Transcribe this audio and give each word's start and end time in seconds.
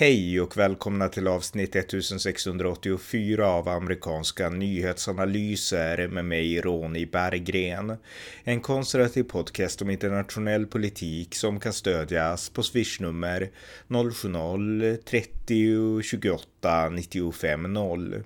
Hej 0.00 0.40
och 0.40 0.56
välkomna 0.56 1.08
till 1.08 1.28
avsnitt 1.28 1.76
1684 1.76 3.46
av 3.46 3.68
amerikanska 3.68 4.50
nyhetsanalyser 4.50 6.08
med 6.08 6.24
mig 6.24 6.60
Ronny 6.60 7.06
Berggren. 7.06 7.96
En 8.44 8.60
konservativ 8.60 9.22
podcast 9.22 9.82
om 9.82 9.90
internationell 9.90 10.66
politik 10.66 11.34
som 11.34 11.60
kan 11.60 11.72
stödjas 11.72 12.50
på 12.50 12.62
swishnummer 12.62 13.50
070-30 13.88 16.02
28 16.02 16.88
95 16.88 17.72
0. 17.72 18.22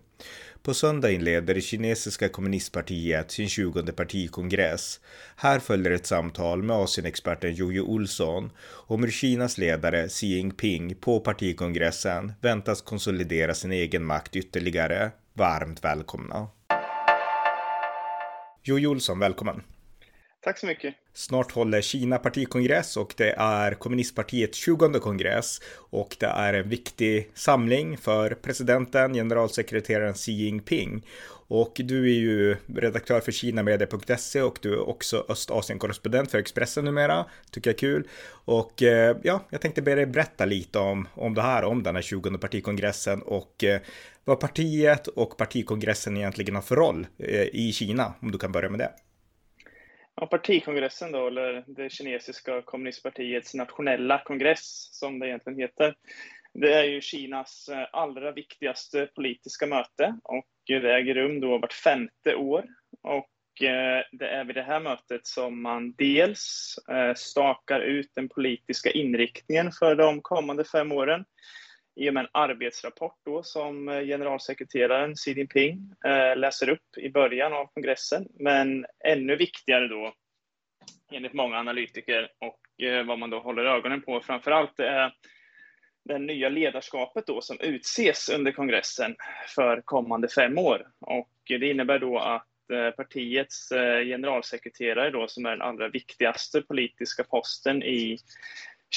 På 0.64 0.74
söndag 0.74 1.10
inleder 1.10 1.54
det 1.54 1.60
kinesiska 1.60 2.28
kommunistpartiet 2.28 3.30
sin 3.30 3.48
20 3.48 3.92
partikongress. 3.92 5.00
Här 5.36 5.58
följer 5.58 5.92
ett 5.92 6.06
samtal 6.06 6.62
med 6.62 6.76
Asienexperten 6.76 7.54
Jojo 7.54 7.82
Olsson 7.82 8.50
om 8.66 9.02
hur 9.02 9.10
Kinas 9.10 9.58
ledare 9.58 10.08
Xi 10.08 10.26
Jinping 10.26 10.94
på 10.94 11.20
partikongressen 11.20 12.32
väntas 12.40 12.82
konsolidera 12.82 13.54
sin 13.54 13.72
egen 13.72 14.04
makt 14.04 14.36
ytterligare. 14.36 15.10
Varmt 15.32 15.84
välkomna! 15.84 16.48
Jojo 18.62 18.90
Olsson, 18.90 19.18
välkommen! 19.18 19.73
Tack 20.44 20.58
så 20.58 20.66
mycket. 20.66 20.94
Snart 21.14 21.52
håller 21.52 21.80
Kina 21.80 22.18
partikongress 22.18 22.96
och 22.96 23.14
det 23.16 23.34
är 23.38 23.74
kommunistpartiets 23.74 24.58
20 24.58 25.00
kongress 25.00 25.60
och 25.76 26.16
det 26.20 26.26
är 26.26 26.54
en 26.54 26.68
viktig 26.68 27.30
samling 27.34 27.98
för 27.98 28.30
presidenten, 28.34 29.14
generalsekreteraren 29.14 30.14
Xi 30.14 30.32
Jinping. 30.32 31.06
Och 31.48 31.72
du 31.84 32.10
är 32.10 32.18
ju 32.18 32.56
redaktör 32.66 33.20
för 33.20 33.32
kinamedia.se 33.32 34.42
och 34.42 34.58
du 34.62 34.72
är 34.72 34.88
också 34.88 35.26
Östasien-korrespondent 35.28 36.30
för 36.30 36.38
Expressen 36.38 36.84
numera. 36.84 37.24
Tycker 37.50 37.70
jag 37.70 37.74
är 37.74 37.78
kul. 37.78 38.08
Och 38.30 38.82
eh, 38.82 39.16
ja, 39.22 39.44
jag 39.50 39.60
tänkte 39.60 39.82
be 39.82 39.94
dig 39.94 40.06
berätta 40.06 40.44
lite 40.44 40.78
om, 40.78 41.08
om 41.14 41.34
det 41.34 41.42
här, 41.42 41.64
om 41.64 41.82
den 41.82 41.94
här 41.94 42.02
20 42.02 42.38
partikongressen 42.38 43.22
och 43.22 43.64
eh, 43.64 43.80
vad 44.24 44.40
partiet 44.40 45.06
och 45.06 45.36
partikongressen 45.36 46.16
egentligen 46.16 46.54
har 46.54 46.62
för 46.62 46.76
roll 46.76 47.06
eh, 47.18 47.42
i 47.42 47.72
Kina, 47.72 48.14
om 48.20 48.30
du 48.30 48.38
kan 48.38 48.52
börja 48.52 48.70
med 48.70 48.78
det. 48.78 48.90
Ja, 50.16 50.26
partikongressen 50.26 51.12
då, 51.12 51.26
eller 51.26 51.64
det 51.66 51.92
kinesiska 51.92 52.62
kommunistpartiets 52.62 53.54
nationella 53.54 54.22
kongress 54.24 54.88
som 54.92 55.18
det 55.18 55.28
egentligen 55.28 55.58
heter. 55.58 55.94
Det 56.54 56.72
är 56.74 56.84
ju 56.84 57.00
Kinas 57.00 57.68
eh, 57.68 57.86
allra 57.92 58.32
viktigaste 58.32 59.08
politiska 59.14 59.66
möte 59.66 60.18
och 60.24 60.46
det 60.66 60.94
äger 60.94 61.14
rum 61.14 61.40
då 61.40 61.58
vart 61.58 61.72
femte 61.72 62.34
år. 62.34 62.64
Och 63.02 63.62
eh, 63.62 64.02
det 64.12 64.28
är 64.28 64.44
vid 64.44 64.56
det 64.56 64.62
här 64.62 64.80
mötet 64.80 65.26
som 65.26 65.62
man 65.62 65.94
dels 65.98 66.74
eh, 66.90 67.14
stakar 67.14 67.80
ut 67.80 68.10
den 68.14 68.28
politiska 68.28 68.90
inriktningen 68.90 69.72
för 69.72 69.94
de 69.94 70.22
kommande 70.22 70.64
fem 70.64 70.92
åren 70.92 71.24
i 71.96 72.10
och 72.10 72.14
med 72.14 72.20
en 72.20 72.30
arbetsrapport 72.32 73.18
då 73.24 73.42
som 73.42 73.88
eh, 73.88 74.00
generalsekreteraren 74.00 75.16
Xi 75.16 75.32
Jinping 75.32 75.94
eh, 76.04 76.36
läser 76.36 76.68
upp 76.68 76.98
i 76.98 77.10
början 77.10 77.52
av 77.52 77.66
kongressen. 77.66 78.28
Men 78.38 78.86
ännu 79.04 79.36
viktigare 79.36 79.88
då, 79.88 80.14
enligt 81.12 81.32
många 81.32 81.58
analytiker 81.58 82.28
och 82.38 82.84
eh, 82.84 83.06
vad 83.06 83.18
man 83.18 83.30
då 83.30 83.38
håller 83.38 83.64
ögonen 83.64 84.02
på 84.02 84.20
framför 84.20 84.50
allt, 84.50 84.80
är 84.80 85.12
det 86.04 86.18
nya 86.18 86.48
ledarskapet 86.48 87.26
då 87.26 87.40
som 87.40 87.60
utses 87.60 88.28
under 88.28 88.52
kongressen 88.52 89.16
för 89.54 89.80
kommande 89.80 90.28
fem 90.28 90.58
år. 90.58 90.86
Och 91.00 91.32
det 91.46 91.70
innebär 91.70 91.98
då 91.98 92.18
att 92.18 92.46
partiets 92.96 93.68
generalsekreterare 94.04 95.10
då, 95.10 95.28
som 95.28 95.46
är 95.46 95.50
den 95.50 95.62
allra 95.62 95.88
viktigaste 95.88 96.62
politiska 96.62 97.24
posten 97.24 97.82
i 97.82 98.18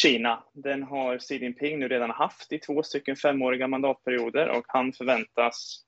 Kina. 0.02 0.44
Den 0.54 0.84
har 0.84 1.18
Xi 1.18 1.38
Jinping 1.38 1.80
nu 1.80 1.88
redan 1.88 2.12
haft 2.12 2.52
i 2.52 2.60
två 2.60 2.84
stycken 2.84 3.16
femåriga 3.16 3.68
mandatperioder 3.68 4.50
och 4.50 4.66
han 4.68 4.94
förväntas 4.94 5.84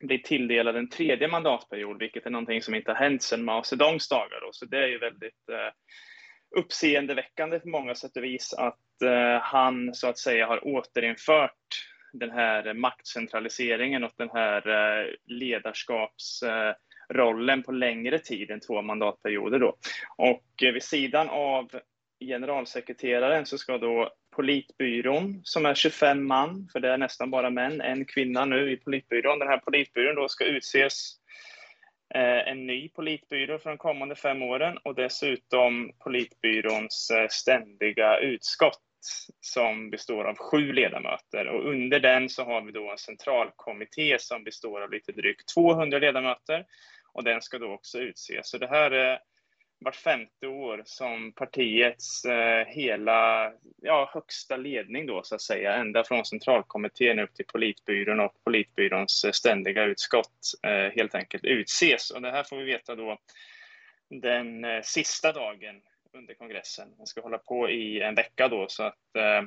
bli 0.00 0.22
tilldelad 0.22 0.76
en 0.76 0.90
tredje 0.90 1.28
mandatperiod, 1.28 1.98
vilket 1.98 2.26
är 2.26 2.30
någonting 2.30 2.62
som 2.62 2.74
inte 2.74 2.90
har 2.90 2.96
hänt 2.96 3.22
sedan 3.22 3.44
Mao 3.44 3.62
Zedongs 3.62 4.08
dagar. 4.08 4.40
Då. 4.40 4.48
Så 4.52 4.66
det 4.66 4.78
är 4.78 4.88
ju 4.88 4.98
väldigt 4.98 5.48
eh, 5.52 5.72
uppseendeväckande 6.60 7.58
på 7.58 7.68
många 7.68 7.94
sätt 7.94 8.16
och 8.16 8.24
vis 8.24 8.52
att 8.52 9.02
eh, 9.02 9.38
han 9.42 9.94
så 9.94 10.08
att 10.08 10.18
säga 10.18 10.46
har 10.46 10.66
återinfört 10.66 11.86
den 12.12 12.30
här 12.30 12.74
maktcentraliseringen 12.74 14.04
och 14.04 14.12
den 14.16 14.30
här 14.32 14.68
eh, 14.68 15.06
ledarskapsrollen 15.24 17.58
eh, 17.58 17.64
på 17.64 17.72
längre 17.72 18.18
tid 18.18 18.50
än 18.50 18.60
två 18.60 18.82
mandatperioder. 18.82 19.58
Då. 19.58 19.76
Och 20.16 20.62
eh, 20.62 20.72
vid 20.72 20.82
sidan 20.82 21.28
av 21.28 21.70
generalsekreteraren 22.26 23.46
så 23.46 23.58
ska 23.58 23.78
då 23.78 24.10
politbyrån, 24.36 25.40
som 25.44 25.66
är 25.66 25.74
25 25.74 26.26
man, 26.26 26.68
för 26.72 26.80
det 26.80 26.88
är 26.88 26.98
nästan 26.98 27.30
bara 27.30 27.50
män, 27.50 27.80
en 27.80 28.04
kvinna 28.04 28.44
nu 28.44 28.72
i 28.72 28.76
politbyrån. 28.76 29.38
Den 29.38 29.48
här 29.48 29.58
politbyrån 29.58 30.14
då 30.14 30.28
ska 30.28 30.44
utses 30.44 31.16
eh, 32.14 32.48
en 32.48 32.66
ny 32.66 32.88
politbyrå 32.88 33.58
för 33.58 33.70
de 33.70 33.78
kommande 33.78 34.14
fem 34.14 34.42
åren 34.42 34.78
och 34.84 34.94
dessutom 34.94 35.92
politbyråns 35.98 37.10
eh, 37.10 37.28
ständiga 37.30 38.18
utskott 38.18 38.80
som 39.40 39.90
består 39.90 40.24
av 40.24 40.36
sju 40.36 40.72
ledamöter 40.72 41.46
och 41.46 41.70
under 41.70 42.00
den 42.00 42.28
så 42.28 42.44
har 42.44 42.62
vi 42.62 42.72
då 42.72 42.90
en 42.90 42.98
centralkommitté 42.98 44.18
som 44.18 44.44
består 44.44 44.80
av 44.80 44.92
lite 44.92 45.12
drygt 45.12 45.54
200 45.54 45.98
ledamöter 45.98 46.64
och 47.12 47.24
den 47.24 47.42
ska 47.42 47.58
då 47.58 47.72
också 47.72 47.98
utses. 47.98 48.48
Så 48.48 48.58
det 48.58 48.66
här 48.66 48.90
är 48.90 49.18
vart 49.84 49.96
femte 49.96 50.46
år 50.46 50.82
som 50.84 51.32
partiets 51.32 52.24
eh, 52.24 52.66
hela 52.66 53.52
ja, 53.82 54.10
högsta 54.14 54.56
ledning 54.56 55.06
då 55.06 55.22
så 55.22 55.34
att 55.34 55.42
säga, 55.42 55.74
ända 55.74 56.04
från 56.04 56.24
centralkommittén 56.24 57.18
upp 57.18 57.34
till 57.34 57.46
politbyrån 57.46 58.20
och 58.20 58.44
politbyråns 58.44 59.24
eh, 59.24 59.30
ständiga 59.30 59.84
utskott 59.84 60.52
eh, 60.62 60.96
helt 60.96 61.14
enkelt 61.14 61.44
utses. 61.44 62.10
Och 62.10 62.22
det 62.22 62.30
här 62.30 62.42
får 62.44 62.56
vi 62.56 62.64
veta 62.64 62.94
då 62.94 63.18
den 64.10 64.64
eh, 64.64 64.82
sista 64.82 65.32
dagen 65.32 65.80
under 66.12 66.34
kongressen. 66.34 66.88
Den 66.96 67.06
ska 67.06 67.20
hålla 67.20 67.38
på 67.38 67.70
i 67.70 68.00
en 68.00 68.14
vecka 68.14 68.48
då 68.48 68.66
så 68.68 68.82
att 68.82 69.16
eh, 69.16 69.42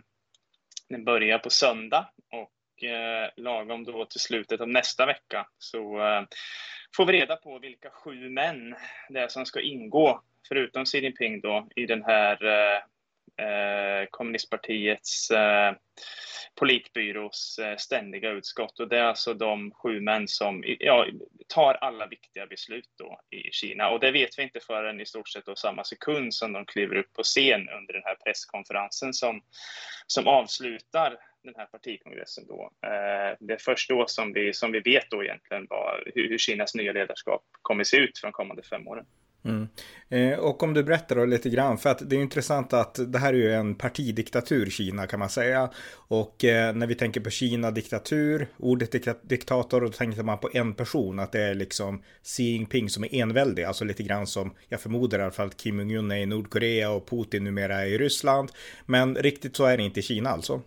den 0.89 1.03
börjar 1.03 1.39
på 1.39 1.49
söndag 1.49 2.09
och 2.31 2.51
eh, 2.83 3.29
lagom 3.35 3.83
då 3.83 4.05
till 4.05 4.19
slutet 4.19 4.61
av 4.61 4.67
nästa 4.67 5.05
vecka 5.05 5.47
så 5.57 6.01
eh, 6.01 6.23
får 6.95 7.05
vi 7.05 7.13
reda 7.13 7.35
på 7.35 7.59
vilka 7.59 7.89
sju 7.89 8.29
män 8.29 8.75
det 9.09 9.19
är 9.19 9.27
som 9.27 9.45
ska 9.45 9.61
ingå, 9.61 10.21
förutom 10.47 10.85
Xi 10.85 10.99
Jinping 10.99 11.41
då, 11.41 11.67
i 11.75 11.85
den 11.85 12.03
här 12.03 12.45
eh, 12.45 12.77
eh 13.45 14.05
kommunistpartiets 14.11 15.31
eh, 15.31 15.73
politbyrås 16.59 17.59
eh, 17.59 17.77
ständiga 17.77 18.29
utskott. 18.31 18.79
Och 18.79 18.87
det 18.87 18.97
är 18.97 19.03
alltså 19.03 19.33
de 19.33 19.71
sju 19.71 20.01
män 20.01 20.27
som 20.27 20.63
ja, 20.79 21.05
tar 21.47 21.73
alla 21.73 22.07
viktiga 22.07 22.47
beslut 22.47 22.89
då 22.97 23.19
i 23.29 23.51
Kina. 23.51 23.89
Och 23.89 23.99
det 23.99 24.11
vet 24.11 24.39
vi 24.39 24.43
inte 24.43 24.59
förrän 24.59 25.01
i 25.01 25.05
stort 25.05 25.29
sett 25.29 25.45
då 25.45 25.55
samma 25.55 25.83
sekund 25.83 26.33
som 26.33 26.53
de 26.53 26.65
kliver 26.65 26.95
upp 26.95 27.13
på 27.13 27.23
scen 27.23 27.69
under 27.69 27.93
den 27.93 28.03
här 28.05 28.15
presskonferensen 28.25 29.13
som, 29.13 29.41
som 30.07 30.27
avslutar 30.27 31.17
den 31.43 31.53
här 31.57 31.65
partikongressen 31.65 32.47
då. 32.47 32.71
Eh, 32.83 33.37
det 33.39 33.53
är 33.53 33.59
först 33.59 33.89
då 33.89 34.05
som 34.07 34.33
vi, 34.33 34.53
som 34.53 34.71
vi 34.71 34.79
vet 34.79 35.09
då 35.09 35.23
egentligen 35.23 35.67
vad, 35.69 36.03
hur, 36.15 36.29
hur 36.29 36.37
Kinas 36.37 36.75
nya 36.75 36.91
ledarskap 36.91 37.43
kommer 37.61 37.83
se 37.83 37.97
ut 37.97 38.17
för 38.17 38.27
de 38.27 38.31
kommande 38.31 38.63
fem 38.63 38.87
åren. 38.87 39.05
Mm. 39.47 39.67
Eh, 40.09 40.39
och 40.39 40.63
om 40.63 40.73
du 40.73 40.83
berättar 40.83 41.15
då 41.15 41.25
lite 41.25 41.49
grann, 41.49 41.77
för 41.77 41.89
att 41.89 42.09
det 42.09 42.15
är 42.15 42.19
intressant 42.19 42.73
att 42.73 43.11
det 43.11 43.19
här 43.19 43.33
är 43.33 43.37
ju 43.37 43.53
en 43.53 43.75
partidiktatur, 43.75 44.69
Kina 44.69 45.07
kan 45.07 45.19
man 45.19 45.29
säga. 45.29 45.69
Och 45.93 46.43
eh, 46.43 46.75
när 46.75 46.87
vi 46.87 46.95
tänker 46.95 47.21
på 47.21 47.29
Kina 47.29 47.71
diktatur, 47.71 48.47
ordet 48.57 48.91
diktator, 49.21 49.81
då 49.81 49.89
tänker 49.89 50.23
man 50.23 50.39
på 50.39 50.49
en 50.53 50.73
person, 50.73 51.19
att 51.19 51.31
det 51.31 51.41
är 51.41 51.53
liksom 51.53 52.03
Xi 52.23 52.43
Jinping 52.43 52.89
som 52.89 53.03
är 53.03 53.15
enväldig, 53.15 53.63
alltså 53.63 53.85
lite 53.85 54.03
grann 54.03 54.27
som 54.27 54.53
jag 54.69 54.81
förmodar 54.81 55.19
i 55.19 55.21
alla 55.21 55.31
fall 55.31 55.47
att 55.47 55.57
Kim 55.57 55.79
Jong-Un 55.79 56.11
är 56.11 56.17
i 56.17 56.25
Nordkorea 56.25 56.91
och 56.91 57.09
Putin 57.09 57.43
numera 57.43 57.81
är 57.81 57.85
i 57.85 57.97
Ryssland. 57.97 58.51
Men 58.85 59.15
riktigt 59.15 59.55
så 59.55 59.65
är 59.65 59.77
det 59.77 59.83
inte 59.83 59.99
i 59.99 60.03
Kina 60.03 60.29
alltså. 60.29 60.61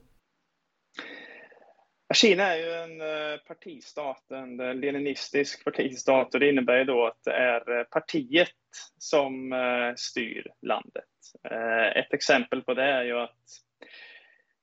Kina 2.15 2.43
är 2.43 2.57
ju 2.57 2.73
en 2.73 3.01
eh, 3.01 3.39
partistat, 3.39 4.31
en 4.31 4.61
eh, 4.61 4.75
leninistisk 4.75 5.65
partistat 5.65 6.35
och 6.35 6.41
det 6.41 6.49
innebär 6.49 6.79
ju 6.79 6.85
då 6.85 7.07
att 7.07 7.25
det 7.25 7.33
är 7.33 7.79
eh, 7.79 7.85
partiet 7.85 8.51
som 8.99 9.55
styr 9.97 10.47
landet. 10.63 11.05
Ett 11.95 12.15
exempel 12.15 12.63
på 12.63 12.75
det 12.75 12.85
är 12.85 13.05
ju 13.05 13.19
att 13.19 13.45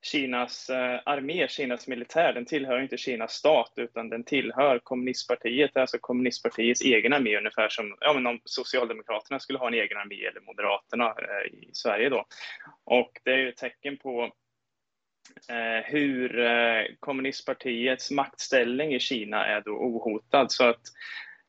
Kinas 0.02 0.70
armé, 1.06 1.48
Kinas 1.48 1.88
militär, 1.88 2.34
den 2.34 2.46
tillhör 2.46 2.82
inte 2.82 2.98
Kinas 2.98 3.34
stat 3.34 3.74
utan 3.76 4.10
den 4.10 4.24
tillhör 4.24 4.80
kommunistpartiet, 4.80 5.78
alltså 5.78 5.98
kommunistpartiets 6.02 6.82
egen 6.82 7.14
armé, 7.14 7.38
ungefär 7.38 7.70
som 7.70 7.98
ja, 8.00 8.14
men 8.14 8.28
om 8.28 8.40
Socialdemokraterna 8.46 9.40
skulle 9.40 9.60
ha 9.60 9.68
en 9.68 9.74
egen 9.74 9.98
armé 9.98 10.26
eller 10.26 10.42
Moderaterna 10.42 11.16
i 11.52 11.70
Sverige 11.74 12.10
då. 12.10 12.26
Och 12.84 13.12
det 13.24 13.32
är 13.32 13.38
ju 13.38 13.50
ett 13.50 13.58
tecken 13.58 13.98
på 13.98 14.32
Eh, 15.50 15.84
hur 15.86 16.40
eh, 16.40 16.84
kommunistpartiets 17.00 18.12
maktställning 18.12 18.94
i 18.94 19.00
Kina 19.00 19.46
är 19.46 19.62
då 19.62 19.72
ohotad. 19.72 20.52
Så 20.52 20.64
att 20.64 20.82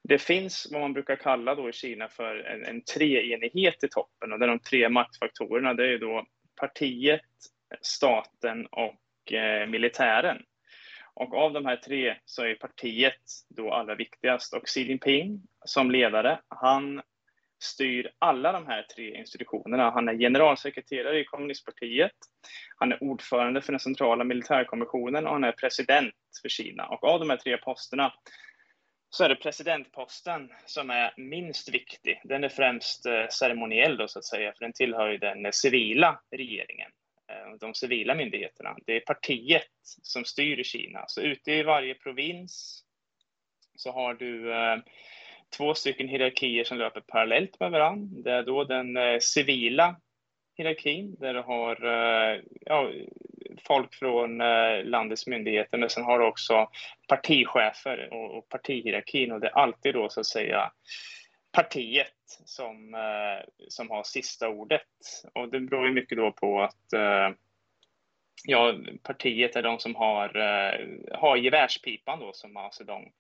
det 0.08 0.18
finns 0.18 0.68
vad 0.72 0.80
man 0.80 0.92
brukar 0.92 1.16
kalla 1.16 1.54
då 1.54 1.68
i 1.68 1.72
Kina 1.72 2.08
för 2.08 2.36
en, 2.36 2.64
en 2.64 2.82
treenighet 2.82 3.84
i 3.84 3.88
toppen 3.88 4.32
och 4.32 4.38
där 4.38 4.46
de 4.46 4.58
tre 4.58 4.88
maktfaktorerna 4.88 5.74
det 5.74 5.94
är 5.94 5.98
då 5.98 6.26
partiet, 6.60 7.20
staten 7.82 8.66
och 8.66 8.94
och 9.28 9.32
eh, 9.32 9.68
militären. 9.68 10.42
Och 11.14 11.34
av 11.34 11.52
de 11.52 11.66
här 11.66 11.76
tre 11.76 12.16
så 12.24 12.44
är 12.44 12.54
partiet 12.54 13.22
då 13.48 13.72
allra 13.72 13.94
viktigast 13.94 14.54
och 14.54 14.66
Xi 14.66 14.82
Jinping 14.82 15.42
som 15.64 15.90
ledare, 15.90 16.40
han 16.48 17.02
styr 17.58 18.10
alla 18.18 18.52
de 18.52 18.66
här 18.66 18.82
tre 18.82 19.18
institutionerna. 19.18 19.90
Han 19.90 20.08
är 20.08 20.14
generalsekreterare 20.14 21.20
i 21.20 21.24
kommunistpartiet, 21.24 22.12
han 22.76 22.92
är 22.92 23.02
ordförande 23.02 23.62
för 23.62 23.72
den 23.72 23.80
centrala 23.80 24.24
militärkommissionen 24.24 25.26
och 25.26 25.32
han 25.32 25.44
är 25.44 25.52
president 25.52 26.14
för 26.42 26.48
Kina. 26.48 26.86
Och 26.86 27.04
av 27.04 27.20
de 27.20 27.30
här 27.30 27.36
tre 27.36 27.56
posterna 27.56 28.12
så 29.10 29.24
är 29.24 29.28
det 29.28 29.36
presidentposten 29.36 30.50
som 30.66 30.90
är 30.90 31.14
minst 31.16 31.68
viktig. 31.74 32.20
Den 32.24 32.44
är 32.44 32.48
främst 32.48 33.06
eh, 33.06 33.26
ceremoniell 33.30 33.96
då, 33.96 34.08
så 34.08 34.18
att 34.18 34.24
säga, 34.24 34.52
för 34.52 34.64
den 34.64 34.72
tillhör 34.72 35.08
ju 35.08 35.18
den 35.18 35.52
civila 35.52 36.20
regeringen, 36.30 36.90
eh, 37.30 37.58
de 37.60 37.74
civila 37.74 38.14
myndigheterna. 38.14 38.76
Det 38.86 38.96
är 38.96 39.00
partiet 39.00 39.68
som 40.02 40.24
styr 40.24 40.58
i 40.58 40.64
Kina. 40.64 41.04
Så 41.06 41.20
ute 41.20 41.52
i 41.52 41.62
varje 41.62 41.94
provins 41.94 42.84
så 43.76 43.92
har 43.92 44.14
du 44.14 44.52
eh, 44.52 44.78
två 45.56 45.74
stycken 45.74 46.08
hierarkier 46.08 46.64
som 46.64 46.78
löper 46.78 47.00
parallellt 47.00 47.60
med 47.60 47.70
varandra. 47.70 48.22
Det 48.24 48.30
är 48.30 48.42
då 48.42 48.64
den 48.64 48.96
eh, 48.96 49.18
civila 49.18 49.96
hierarkin 50.56 51.16
där 51.18 51.34
du 51.34 51.40
har 51.40 51.84
eh, 51.84 52.40
ja, 52.60 52.90
folk 53.66 53.94
från 53.94 54.40
eh, 54.40 54.84
landets 54.84 55.26
myndigheter, 55.26 55.78
men 55.78 55.90
sen 55.90 56.04
har 56.04 56.18
du 56.18 56.24
också 56.24 56.68
partichefer 57.08 58.08
och, 58.12 58.38
och 58.38 58.48
partihierarkin 58.48 59.32
och 59.32 59.40
det 59.40 59.46
är 59.46 59.58
alltid 59.58 59.94
då 59.94 60.08
så 60.08 60.20
att 60.20 60.26
säga 60.26 60.72
partiet 61.52 62.14
som, 62.44 62.94
eh, 62.94 63.48
som 63.68 63.90
har 63.90 64.02
sista 64.02 64.48
ordet. 64.48 64.82
Och 65.34 65.48
det 65.48 65.60
beror 65.60 65.86
ju 65.86 65.92
mycket 65.92 66.18
då 66.18 66.32
på 66.32 66.62
att 66.62 66.92
eh, 66.92 67.30
ja, 68.44 68.74
partiet 69.02 69.56
är 69.56 69.62
de 69.62 69.78
som 69.78 69.94
har, 69.94 70.36
eh, 70.36 70.86
har 71.18 71.36
gevärspipan 71.36 72.20
då 72.20 72.32
som 72.32 72.32
alltså 72.32 72.48
Mao 72.48 72.70
Zedong 72.70 73.12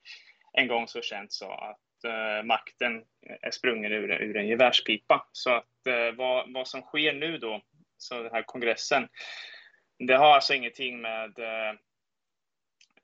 en 0.52 0.68
gång 0.68 0.88
så 0.88 1.00
känt 1.00 1.32
sa 1.32 1.54
att 1.70 1.80
eh, 2.04 2.44
makten 2.44 2.96
eh, 2.96 3.36
är 3.42 3.50
sprungen 3.50 3.92
ur, 3.92 4.22
ur 4.22 4.36
en 4.36 4.48
gevärspipa. 4.48 5.28
Så 5.32 5.50
att 5.50 5.86
eh, 5.86 6.12
vad, 6.16 6.52
vad 6.52 6.68
som 6.68 6.82
sker 6.82 7.12
nu 7.12 7.38
då, 7.38 7.62
så 7.96 8.22
den 8.22 8.32
här 8.32 8.42
kongressen, 8.42 9.08
det 9.98 10.16
har 10.16 10.34
alltså 10.34 10.54
ingenting 10.54 11.00
med 11.00 11.38
eh, 11.38 11.70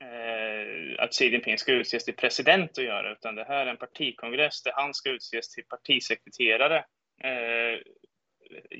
eh, 0.07 1.03
att 1.03 1.13
Xi 1.13 1.25
Jinping 1.25 1.57
ska 1.57 1.71
utses 1.71 2.05
till 2.05 2.15
president 2.15 2.77
att 2.77 2.83
göra, 2.83 3.11
utan 3.11 3.35
det 3.35 3.43
här 3.43 3.65
är 3.65 3.71
en 3.71 3.77
partikongress 3.77 4.63
där 4.63 4.73
han 4.75 4.93
ska 4.93 5.09
utses 5.09 5.49
till 5.49 5.65
partisekreterare, 5.65 6.77
eh, 7.23 7.79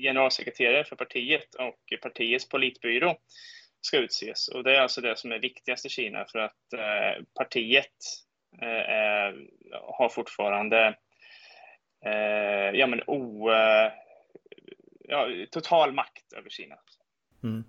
generalsekreterare 0.00 0.84
för 0.84 0.96
partiet 0.96 1.54
och 1.54 2.00
partiets 2.02 2.48
politbyrå 2.48 3.16
ska 3.80 3.98
utses. 3.98 4.48
Och 4.48 4.64
det 4.64 4.76
är 4.76 4.80
alltså 4.80 5.00
det 5.00 5.18
som 5.18 5.32
är 5.32 5.38
viktigast 5.38 5.86
i 5.86 5.88
Kina 5.88 6.26
för 6.32 6.38
att 6.38 6.72
eh, 6.72 7.24
partiet 7.34 7.96
eh, 8.62 9.34
har 9.82 10.08
fortfarande 10.08 10.96
eh, 12.04 12.78
ja, 12.78 12.86
men 12.86 13.02
o, 13.06 13.50
eh, 13.50 13.92
ja, 15.08 15.28
total 15.50 15.92
makt 15.92 16.32
över 16.36 16.50
Kina. 16.50 16.76
Mm. 17.42 17.64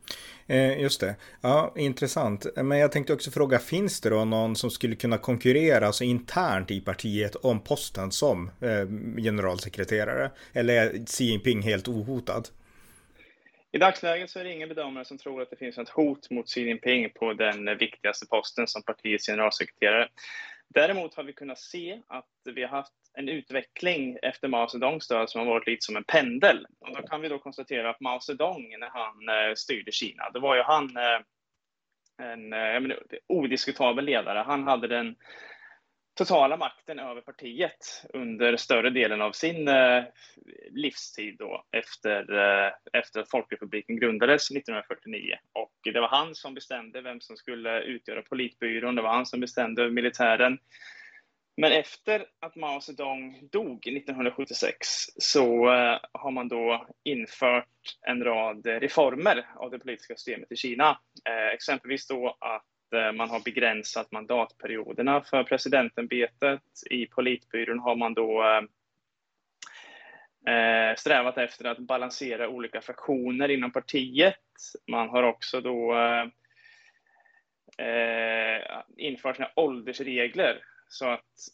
Eh, 0.48 0.82
just 0.82 1.02
det. 1.02 1.16
Ja, 1.42 1.74
intressant. 1.76 2.46
Men 2.56 2.78
jag 2.78 2.92
tänkte 2.92 3.14
också 3.14 3.32
fråga, 3.32 3.60
finns 3.60 4.02
det 4.02 4.10
då 4.10 4.26
någon 4.26 4.56
som 4.56 4.72
skulle 4.72 4.96
kunna 4.96 5.18
konkurrera 5.18 5.88
alltså 5.88 6.04
internt 6.04 6.72
i 6.72 6.82
partiet 6.82 7.36
om 7.36 7.64
posten 7.64 8.12
som 8.12 8.52
eh, 8.62 8.86
generalsekreterare? 9.24 10.32
Eller 10.54 10.74
är 10.74 11.06
Xi 11.06 11.24
Jinping 11.24 11.62
helt 11.62 11.88
ohotad? 11.88 12.44
I 13.72 13.78
dagsläget 13.78 14.30
så 14.30 14.40
är 14.40 14.44
det 14.44 14.54
ingen 14.54 14.70
bedömare 14.70 15.06
som 15.06 15.18
tror 15.18 15.42
att 15.42 15.50
det 15.50 15.56
finns 15.56 15.78
ett 15.78 15.90
hot 15.90 16.30
mot 16.30 16.50
Xi 16.50 16.62
Jinping 16.62 17.10
på 17.10 17.34
den 17.34 17.78
viktigaste 17.78 18.26
posten 18.26 18.68
som 18.68 18.84
partiets 18.84 19.26
generalsekreterare. 19.26 20.10
Däremot 20.70 21.16
har 21.16 21.24
vi 21.24 21.34
kunnat 21.34 21.60
se 21.60 22.02
att 22.08 22.30
vi 22.56 22.62
har 22.62 22.70
haft 22.70 22.94
en 23.14 23.30
utveckling 23.30 24.18
efter 24.22 24.48
Mao 24.48 24.68
Zedongs 24.68 25.08
död 25.08 25.30
som 25.30 25.40
har 25.40 25.48
varit 25.48 25.68
lite 25.68 25.86
som 25.86 25.96
en 25.96 26.04
pendel. 26.04 26.68
Och 26.80 26.96
då 26.96 27.02
kan 27.02 27.22
vi 27.22 27.30
då 27.30 27.40
konstatera 27.40 27.90
att 27.90 28.00
Mao 28.00 28.20
Zedong, 28.20 28.76
när 28.80 28.90
han 28.90 29.30
eh, 29.30 29.54
styrde 29.56 29.92
Kina, 29.92 30.30
då 30.34 30.40
var 30.40 30.56
ju 30.56 30.62
han 30.62 30.98
eh, 30.98 31.22
en 32.22 32.54
eh, 32.54 32.80
menar, 32.80 33.04
odiskutabel 33.28 34.06
ledare. 34.06 34.40
Han 34.40 34.64
hade 34.64 34.88
den 34.88 35.16
totala 36.18 36.58
makten 36.58 37.00
över 37.00 37.22
partiet 37.22 38.06
under 38.14 38.58
större 38.58 38.90
delen 38.90 39.22
av 39.22 39.32
sin 39.32 39.68
eh, 39.68 40.04
livstid 40.70 41.36
då, 41.40 41.64
efter, 41.72 42.34
eh, 42.34 42.72
efter 42.94 43.20
att 43.20 43.30
Folkrepubliken 43.30 44.00
grundades 44.00 44.52
1949. 44.52 45.36
Och 45.54 45.74
det 45.84 46.00
var 46.00 46.08
han 46.08 46.36
som 46.36 46.54
bestämde 46.54 47.02
vem 47.02 47.22
som 47.22 47.38
skulle 47.38 47.82
utgöra 47.82 48.22
politbyrån, 48.22 48.96
det 48.96 49.02
var 49.02 49.10
han 49.10 49.26
som 49.26 49.40
bestämde 49.40 49.82
över 49.82 49.92
militären. 49.92 50.60
Men 51.62 51.72
efter 51.72 52.26
att 52.40 52.56
Mao 52.56 52.82
Zedong 52.82 53.50
dog 53.52 53.88
1976 53.88 54.88
så 55.18 55.74
eh, 55.74 56.00
har 56.12 56.32
man 56.32 56.48
då 56.48 56.88
infört 57.04 57.98
en 58.08 58.24
rad 58.24 58.66
reformer 58.66 59.46
av 59.56 59.72
det 59.72 59.80
politiska 59.80 60.16
systemet 60.16 60.52
i 60.52 60.56
Kina. 60.56 61.00
Eh, 61.30 61.54
exempelvis 61.54 62.08
då 62.08 62.38
att 62.40 62.66
Eh, 62.94 63.12
man 63.12 63.30
har 63.30 63.40
begränsat 63.40 64.12
mandatperioderna 64.12 65.22
för 65.22 65.44
presidentämbetet. 65.44 66.62
I 66.90 67.06
politbyrån 67.06 67.80
har 67.80 67.96
man 67.96 68.14
då 68.14 68.44
eh, 68.44 68.62
eh, 70.54 70.96
strävat 70.96 71.38
efter 71.38 71.66
att 71.66 71.78
balansera 71.78 72.50
olika 72.50 72.82
fraktioner 72.82 73.50
inom 73.50 73.72
partiet. 73.72 74.36
Man 74.88 75.10
har 75.10 75.24
också 75.24 75.62
då 75.62 75.96
eh, 75.96 76.28
eh 77.88 78.82
infört 78.98 79.36
sina 79.36 79.52
åldersregler 79.56 80.62
så 80.90 81.10
att 81.10 81.50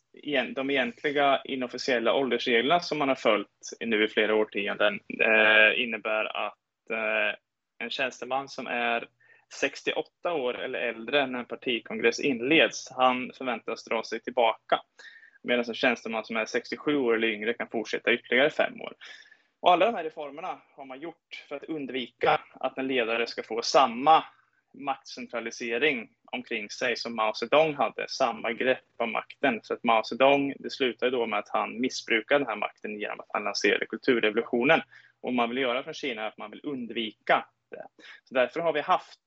de 0.55 0.69
egentliga 0.69 1.41
inofficiella 1.43 2.13
åldersreglerna 2.13 2.79
som 2.79 2.97
man 2.97 3.07
har 3.07 3.15
följt 3.15 3.47
nu 3.79 4.03
i 4.03 4.07
flera 4.07 4.35
årtionden 4.35 4.99
eh, 5.19 5.83
innebär 5.83 6.45
att 6.47 6.89
eh, 6.89 7.35
en 7.77 7.89
tjänsteman 7.89 8.49
som 8.49 8.67
är 8.67 9.07
68 9.59 10.33
år 10.33 10.59
eller 10.59 10.79
äldre 10.79 11.27
när 11.27 11.39
en 11.39 11.45
partikongress 11.45 12.19
inleds, 12.19 12.91
han 12.91 13.31
förväntas 13.37 13.83
dra 13.83 14.03
sig 14.03 14.19
tillbaka. 14.19 14.79
Medan 15.43 15.65
en 15.67 15.73
tjänsteman 15.73 16.25
som 16.25 16.37
är 16.37 16.45
67 16.45 16.97
år 16.97 17.15
eller 17.15 17.27
yngre 17.27 17.53
kan 17.53 17.67
fortsätta 17.67 18.13
ytterligare 18.13 18.49
fem 18.49 18.81
år. 18.81 18.93
Och 19.59 19.71
alla 19.71 19.85
de 19.85 19.95
här 19.95 20.03
reformerna 20.03 20.61
har 20.75 20.85
man 20.85 20.99
gjort 20.99 21.45
för 21.49 21.55
att 21.55 21.63
undvika 21.63 22.41
att 22.53 22.77
en 22.77 22.87
ledare 22.87 23.27
ska 23.27 23.43
få 23.43 23.61
samma 23.61 24.23
maktcentralisering 24.73 26.09
omkring 26.31 26.69
sig 26.69 26.95
som 26.95 27.15
Mao 27.15 27.33
Zedong 27.33 27.73
hade, 27.73 28.05
samma 28.09 28.51
grepp 28.51 28.83
om 28.97 29.11
makten. 29.11 29.59
Så 29.63 29.73
att 29.73 29.83
Mao 29.83 30.03
Zedong, 30.03 30.53
det 30.59 30.69
slutade 30.69 31.11
då 31.11 31.25
med 31.25 31.39
att 31.39 31.49
han 31.49 31.81
missbrukade 31.81 32.39
den 32.39 32.47
här 32.47 32.55
makten 32.55 32.99
genom 32.99 33.19
att 33.19 33.29
han 33.29 33.43
lanserade 33.43 33.85
kulturrevolutionen. 33.85 34.79
Och 34.79 35.27
vad 35.27 35.33
man 35.33 35.49
vill 35.49 35.57
göra 35.57 35.83
från 35.83 35.93
Kina 35.93 36.21
är 36.21 36.27
att 36.27 36.37
man 36.37 36.51
vill 36.51 36.61
undvika 36.63 37.45
det. 37.73 37.87
Så 38.23 38.33
därför 38.33 38.59
har 38.59 38.73
vi 38.73 38.81
haft 38.81 39.19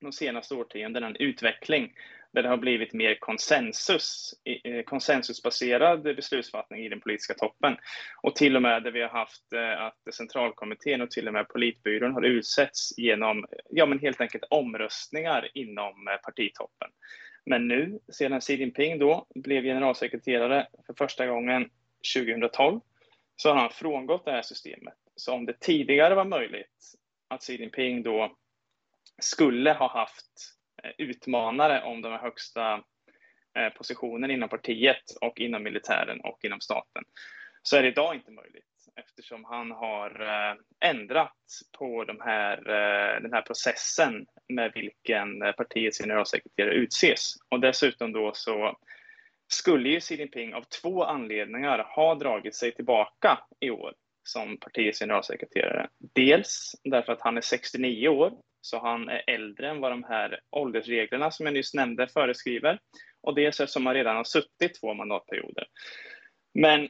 de 0.00 0.12
senaste 0.12 0.54
årtiondena 0.54 1.06
en 1.06 1.16
utveckling 1.16 1.92
där 2.32 2.42
det 2.42 2.48
har 2.48 2.56
blivit 2.56 2.92
mer 2.92 3.18
konsensus, 3.20 4.34
eh, 4.64 4.82
konsensusbaserad 4.82 6.02
beslutsfattning 6.02 6.84
i 6.84 6.88
den 6.88 7.00
politiska 7.00 7.34
toppen. 7.34 7.76
Och 8.22 8.36
till 8.36 8.56
och 8.56 8.62
med 8.62 8.82
där 8.82 8.90
vi 8.90 9.02
har 9.02 9.08
haft 9.08 9.52
eh, 9.52 9.82
att 9.82 10.14
centralkommittén 10.14 11.00
och 11.00 11.10
till 11.10 11.28
och 11.28 11.32
med 11.34 11.48
politbyrån 11.48 12.12
har 12.12 12.22
utsetts 12.22 12.98
genom 12.98 13.46
ja, 13.70 13.86
men 13.86 13.98
helt 13.98 14.20
enkelt 14.20 14.44
omröstningar 14.50 15.48
inom 15.54 16.08
eh, 16.08 16.16
partitoppen. 16.16 16.88
Men 17.46 17.68
nu, 17.68 17.98
sedan 18.12 18.40
Xi 18.40 18.54
Jinping 18.54 18.98
då 18.98 19.26
blev 19.34 19.62
generalsekreterare 19.62 20.66
för 20.86 20.94
första 20.94 21.26
gången 21.26 21.70
2012, 22.16 22.80
så 23.36 23.48
har 23.48 23.56
han 23.56 23.70
frångått 23.70 24.24
det 24.24 24.30
här 24.30 24.42
systemet. 24.42 24.94
Så 25.16 25.32
om 25.32 25.46
det 25.46 25.60
tidigare 25.60 26.14
var 26.14 26.24
möjligt 26.24 26.94
att 27.28 27.42
Xi 27.42 27.56
Jinping 27.56 28.02
då 28.02 28.36
skulle 29.18 29.72
ha 29.72 29.92
haft 29.92 30.54
eh, 30.82 30.90
utmanare 30.98 31.82
om 31.82 32.02
de 32.02 32.12
högsta 32.12 32.72
eh, 32.72 32.78
positionerna 33.54 33.70
positionen 33.76 34.30
inom 34.30 34.48
partiet 34.48 35.02
och 35.20 35.40
inom 35.40 35.62
militären 35.62 36.20
och 36.20 36.44
inom 36.44 36.60
staten, 36.60 37.04
så 37.62 37.76
är 37.76 37.82
det 37.82 37.88
idag 37.88 38.14
inte 38.14 38.30
möjligt 38.30 38.64
eftersom 38.96 39.44
han 39.44 39.70
har 39.70 40.20
eh, 40.20 40.56
ändrat 40.90 41.36
på 41.78 42.04
de 42.04 42.20
här, 42.20 42.56
den 43.20 43.32
här 43.32 43.42
processen 43.42 44.26
med 44.48 44.72
vilken 44.74 45.40
partiets 45.56 45.98
generalsekreterare 45.98 46.74
utses. 46.74 47.34
Och 47.48 47.60
dessutom 47.60 48.12
då 48.12 48.32
så 48.34 48.78
skulle 49.48 49.88
ju 49.88 50.00
Xi 50.00 50.14
Jinping 50.14 50.54
av 50.54 50.62
två 50.82 51.04
anledningar 51.04 51.78
ha 51.96 52.14
dragit 52.14 52.54
sig 52.54 52.74
tillbaka 52.74 53.38
i 53.60 53.70
år 53.70 53.94
som 54.28 54.56
partiets 54.56 54.98
generalsekreterare. 54.98 55.88
Dels 56.14 56.72
därför 56.84 57.12
att 57.12 57.20
han 57.20 57.36
är 57.36 57.40
69 57.40 58.08
år, 58.08 58.32
så 58.60 58.78
han 58.78 59.08
är 59.08 59.22
äldre 59.26 59.70
än 59.70 59.80
vad 59.80 59.92
de 59.92 60.04
här 60.04 60.40
åldersreglerna 60.50 61.30
som 61.30 61.46
jag 61.46 61.52
nyss 61.52 61.74
nämnde 61.74 62.08
föreskriver. 62.08 62.78
Och 63.20 63.34
dels 63.34 63.60
eftersom 63.60 63.86
han 63.86 63.94
redan 63.94 64.16
har 64.16 64.24
suttit 64.24 64.80
två 64.80 64.94
mandatperioder. 64.94 65.66
Men 66.54 66.88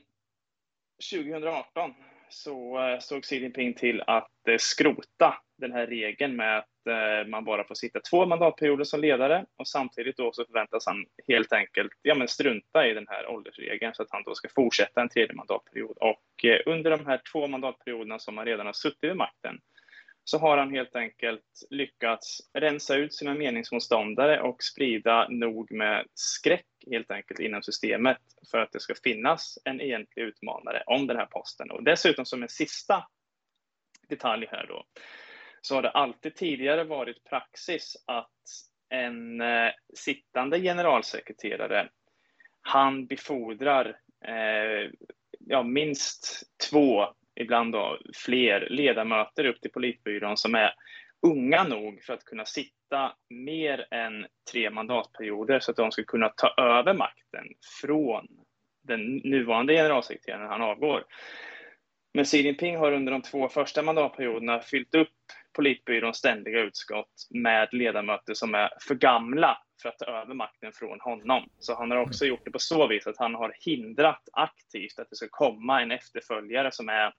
2018 1.11 1.95
så 2.31 2.89
eh, 2.89 2.99
såg 2.99 3.25
Xi 3.25 3.37
Jinping 3.37 3.75
till 3.75 4.03
att 4.07 4.49
eh, 4.49 4.57
skrota 4.59 5.35
den 5.59 5.73
här 5.73 5.87
regeln 5.87 6.37
med 6.37 6.59
att 6.59 6.87
eh, 6.89 7.29
man 7.29 7.45
bara 7.45 7.65
får 7.65 7.75
sitta 7.75 8.01
två 8.01 8.27
mandatperioder 8.27 8.85
som 8.85 9.01
ledare 9.01 9.45
och 9.57 9.69
samtidigt 9.69 10.17
då 10.17 10.33
så 10.33 10.45
förväntas 10.45 10.87
han 10.87 11.05
helt 11.29 11.53
enkelt 11.53 11.93
ja, 12.03 12.15
men 12.15 12.29
strunta 12.29 12.87
i 12.87 12.95
den 12.95 13.07
här 13.09 13.27
åldersregeln 13.29 13.95
så 13.95 14.03
att 14.03 14.11
han 14.11 14.23
då 14.27 14.35
ska 14.35 14.49
fortsätta 14.55 15.01
en 15.01 15.09
tredje 15.09 15.35
mandatperiod. 15.35 15.97
Och 16.01 16.45
under 16.67 16.91
de 16.91 17.07
här 17.07 17.21
två 17.33 17.47
mandatperioderna 17.47 18.19
som 18.19 18.37
han 18.37 18.47
redan 18.47 18.67
har 18.67 18.73
suttit 18.73 18.99
vid 19.03 19.17
makten 19.17 19.59
så 20.31 20.39
har 20.39 20.59
han 20.59 20.71
helt 20.71 20.97
enkelt 20.97 21.67
lyckats 21.71 22.41
rensa 22.53 22.95
ut 22.97 23.15
sina 23.15 23.35
meningsmotståndare 23.35 24.41
och 24.41 24.63
sprida 24.63 25.29
nog 25.29 25.73
med 25.73 26.07
skräck 26.15 26.67
helt 26.91 27.11
enkelt 27.11 27.41
inom 27.41 27.63
systemet 27.63 28.19
för 28.51 28.59
att 28.59 28.73
det 28.73 28.81
ska 28.81 28.95
finnas 28.95 29.59
en 29.65 29.81
egentlig 29.81 30.23
utmanare 30.23 30.83
om 30.87 31.07
den 31.07 31.17
här 31.17 31.27
posten. 31.27 31.71
Och 31.71 31.83
dessutom 31.83 32.25
som 32.25 32.43
en 32.43 32.49
sista 32.49 33.07
detalj 34.09 34.47
här 34.51 34.67
då, 34.67 34.85
så 35.63 35.75
har 35.75 35.83
det 35.83 35.91
alltid 35.91 36.35
tidigare 36.35 36.85
varit 36.85 37.25
praxis 37.25 37.97
att 38.07 38.31
en 38.89 39.41
eh, 39.41 39.71
sittande 39.95 40.61
generalsekreterare, 40.61 41.89
han 42.61 43.07
befordrar 43.07 43.87
eh, 44.25 44.91
ja, 45.39 45.63
minst 45.63 46.43
två 46.71 47.15
ibland 47.41 47.73
då 47.73 47.99
fler 48.15 48.67
ledamöter 48.71 49.45
upp 49.45 49.61
till 49.61 49.71
politbyrån 49.71 50.37
som 50.37 50.55
är 50.55 50.75
unga 51.27 51.65
nog 51.65 52.03
för 52.03 52.13
att 52.13 52.25
kunna 52.25 52.45
sitta 52.45 53.13
mer 53.31 53.87
än 53.91 54.27
tre 54.53 54.71
mandatperioder 54.71 55.61
så 55.61 55.71
att 55.71 55.77
de 55.77 55.91
ska 55.91 56.05
kunna 56.05 56.29
ta 56.29 56.55
över 56.63 56.95
makten 56.95 57.45
från 57.81 58.27
den 58.83 59.17
nuvarande 59.17 59.75
generalsekreteraren 59.75 60.43
när 60.43 60.49
han 60.49 60.63
avgår. 60.63 61.05
Men 62.15 62.25
Xi 62.25 62.43
Jinping 62.43 62.77
har 62.77 62.93
under 62.93 63.13
de 63.13 63.23
två 63.23 63.49
första 63.49 63.83
mandatperioderna 63.83 64.61
fyllt 64.61 64.95
upp 64.95 65.09
politbyråns 65.59 66.17
ständiga 66.17 66.61
utskott 66.61 67.27
med 67.31 67.69
ledamöter 67.73 68.35
som 68.35 68.55
är 68.55 68.71
för 68.89 68.95
gamla 68.95 69.59
för 69.83 69.89
att 69.89 69.99
ta 69.99 70.05
över 70.05 70.35
makten 70.35 70.73
från 70.73 71.01
honom. 71.01 71.51
Så 71.59 71.75
han 71.75 71.91
har 71.91 71.99
också 71.99 72.25
gjort 72.25 72.45
det 72.45 72.51
på 72.51 72.59
så 72.59 72.87
vis 72.87 73.07
att 73.07 73.19
han 73.19 73.35
har 73.35 73.55
hindrat 73.61 74.29
aktivt 74.33 74.99
att 74.99 75.11
det 75.11 75.17
ska 75.17 75.27
komma 75.31 75.83
en 75.83 75.91
efterföljare 75.91 76.73
som 76.73 76.89
är 76.89 77.13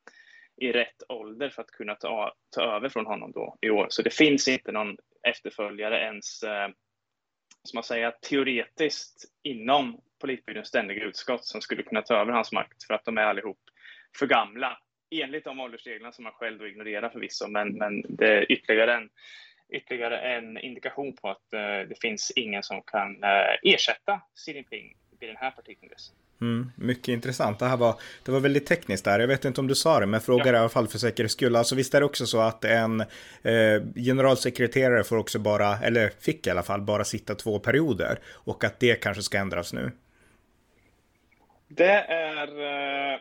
i 0.62 0.72
rätt 0.72 1.04
ålder 1.10 1.50
för 1.50 1.62
att 1.62 1.72
kunna 1.72 1.96
ta, 1.96 2.34
ta 2.56 2.62
över 2.62 2.90
från 2.90 3.06
honom 3.06 3.32
då 3.32 3.58
i 3.62 3.70
år. 3.70 3.88
Så 3.90 4.02
det 4.02 4.14
finns 4.14 4.48
inte 4.48 4.72
någon 4.72 4.98
efterföljare 5.28 6.00
ens, 6.00 6.44
eh, 6.44 6.68
som 7.64 7.78
man 7.78 7.84
säger, 7.84 8.12
teoretiskt 8.30 9.26
inom 9.44 10.02
politbyråns 10.22 10.68
ständiga 10.68 11.04
utskott 11.04 11.46
som 11.46 11.62
skulle 11.62 11.84
kunna 11.84 12.02
ta 12.02 12.16
över 12.16 12.32
hans 12.32 12.52
makt 12.52 12.84
för 12.88 12.94
att 12.94 13.06
de 13.06 13.18
är 13.18 13.22
allihop 13.22 13.60
för 14.20 14.28
gamla 14.28 14.78
enligt 15.12 15.44
de 15.44 15.60
åldersreglerna 15.60 16.12
som 16.12 16.24
man 16.24 16.34
själv 16.34 16.60
då 16.60 16.68
ignorerar 16.68 17.10
förvisso, 17.10 17.48
men, 17.48 17.74
men 17.74 18.04
det 18.10 18.28
är 18.28 18.52
ytterligare 18.52 18.94
en, 18.94 19.10
ytterligare 19.70 20.20
en 20.20 20.58
indikation 20.58 21.16
på 21.16 21.30
att 21.30 21.54
uh, 21.54 21.90
det 21.90 22.02
finns 22.02 22.32
ingen 22.36 22.64
som 22.64 22.82
kan 22.82 23.24
uh, 23.24 23.74
ersätta 23.74 24.22
Xi 24.36 24.52
Jinping 24.52 24.96
vid 25.20 25.30
den 25.30 25.38
här 25.38 25.52
partikongressen. 25.52 26.16
Mm, 26.42 26.72
mycket 26.76 27.08
intressant. 27.08 27.60
Det 27.60 27.66
här 27.66 27.78
var, 27.78 27.96
det 28.26 28.32
var 28.32 28.40
väldigt 28.40 28.66
tekniskt 28.66 29.06
där. 29.06 29.20
Jag 29.20 29.28
vet 29.28 29.46
inte 29.46 29.62
om 29.62 29.68
du 29.68 29.76
sa 29.76 30.00
det, 30.00 30.06
men 30.06 30.22
frågar 30.22 30.46
ja. 30.46 30.54
i 30.54 30.58
alla 30.58 30.70
fall 30.70 30.88
för 30.88 30.98
säkerhets 30.98 31.34
skull. 31.34 31.56
Alltså 31.56 31.76
visst 31.76 31.94
är 31.94 32.00
det 32.00 32.06
också 32.06 32.26
så 32.26 32.40
att 32.40 32.66
en 32.66 33.02
eh, 33.02 33.82
generalsekreterare 33.96 35.04
får 35.04 35.18
också 35.18 35.40
bara, 35.40 35.78
eller 35.78 36.10
fick 36.10 36.48
i 36.48 36.50
alla 36.50 36.64
fall, 36.64 36.82
bara 36.82 37.04
sitta 37.04 37.36
två 37.36 37.60
perioder 37.60 38.20
och 38.28 38.64
att 38.64 38.80
det 38.80 38.96
kanske 38.96 39.24
ska 39.24 39.38
ändras 39.38 39.74
nu? 39.74 39.92
Det 41.68 42.06
är 42.08 42.48
eh, 42.48 43.20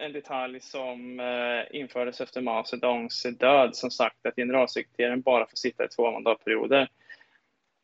en 0.00 0.12
detalj 0.12 0.60
som 0.60 1.20
eh, 1.20 1.76
infördes 1.80 2.20
efter 2.20 2.40
Mao 2.40 2.64
Zedongs 2.64 3.22
död, 3.22 3.76
som 3.76 3.90
sagt 3.90 4.26
att 4.26 4.36
generalsekreteraren 4.36 5.20
bara 5.20 5.46
får 5.46 5.56
sitta 5.56 5.84
i 5.84 5.88
två 5.88 6.10
mandatperioder. 6.10 6.88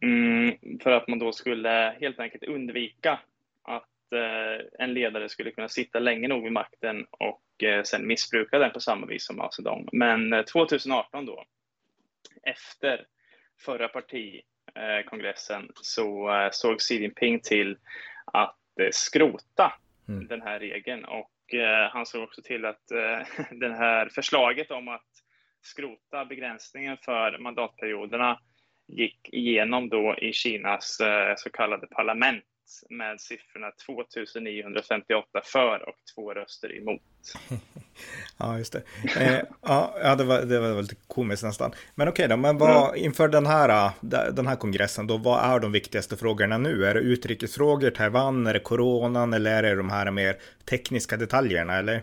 Mm, 0.02 0.78
för 0.82 0.90
att 0.90 1.08
man 1.08 1.18
då 1.18 1.32
skulle 1.32 1.96
helt 2.00 2.20
enkelt 2.20 2.44
undvika 2.44 3.20
att 3.62 4.12
eh, 4.12 4.66
en 4.78 4.94
ledare 4.94 5.28
skulle 5.28 5.50
kunna 5.50 5.68
sitta 5.68 5.98
länge 5.98 6.28
nog 6.28 6.42
vid 6.42 6.52
makten 6.52 7.06
och 7.10 7.64
eh, 7.64 7.82
sen 7.82 8.06
missbruka 8.06 8.58
den 8.58 8.70
på 8.70 8.80
samma 8.80 9.06
vis 9.06 9.26
som 9.26 9.36
Mao 9.36 9.50
Zedong. 9.50 9.88
Men 9.92 10.44
2018 10.52 11.26
då, 11.26 11.44
efter 12.42 13.06
förra 13.60 13.88
partikongressen, 13.88 15.70
så 15.74 16.30
såg 16.52 16.80
Xi 16.80 16.94
Jinping 17.00 17.40
till 17.40 17.76
att 18.24 18.56
skrota 18.92 19.72
mm. 20.08 20.26
den 20.26 20.42
här 20.42 20.58
regeln 20.58 21.04
och 21.04 21.30
Eh, 21.30 21.35
Eh, 21.54 21.90
han 21.92 22.06
såg 22.06 22.22
också 22.22 22.42
till 22.42 22.64
att 22.64 22.90
eh, 22.90 23.46
det 23.50 23.74
här 23.74 24.08
förslaget 24.08 24.70
om 24.70 24.88
att 24.88 25.06
skrota 25.60 26.24
begränsningen 26.24 26.96
för 27.04 27.38
mandatperioderna 27.38 28.40
gick 28.88 29.28
igenom 29.32 29.88
då 29.88 30.16
i 30.18 30.32
Kinas 30.32 31.00
eh, 31.00 31.34
så 31.36 31.50
kallade 31.50 31.86
parlament 31.86 32.44
med 32.90 33.20
siffrorna 33.20 33.70
2958 33.86 35.40
för 35.44 35.88
och 35.88 35.94
två 36.14 36.34
röster 36.34 36.76
emot. 36.76 37.02
ja, 38.38 38.58
just 38.58 38.72
det. 38.72 38.82
Eh, 39.20 39.42
ja, 39.62 40.14
det 40.18 40.24
var, 40.24 40.40
det 40.40 40.60
var 40.60 40.82
lite 40.82 40.96
komiskt 41.06 41.44
nästan. 41.44 41.72
Men 41.94 42.08
okej 42.08 42.28
då, 42.28 42.36
men 42.36 42.58
vad, 42.58 42.88
mm. 42.88 43.04
inför 43.04 43.28
den 43.28 43.46
här, 43.46 43.90
den 44.32 44.46
här 44.46 44.56
kongressen 44.56 45.06
då, 45.06 45.16
vad 45.16 45.54
är 45.54 45.60
de 45.60 45.72
viktigaste 45.72 46.16
frågorna 46.16 46.58
nu? 46.58 46.86
Är 46.86 46.94
det 46.94 47.00
utrikesfrågor, 47.00 47.90
Taiwan, 47.90 48.46
är 48.46 48.52
det 48.52 48.60
coronan 48.60 49.32
eller 49.32 49.50
är 49.50 49.62
det 49.62 49.74
de 49.74 49.90
här 49.90 50.10
mer 50.10 50.36
tekniska 50.64 51.16
detaljerna, 51.16 51.76
eller? 51.78 52.02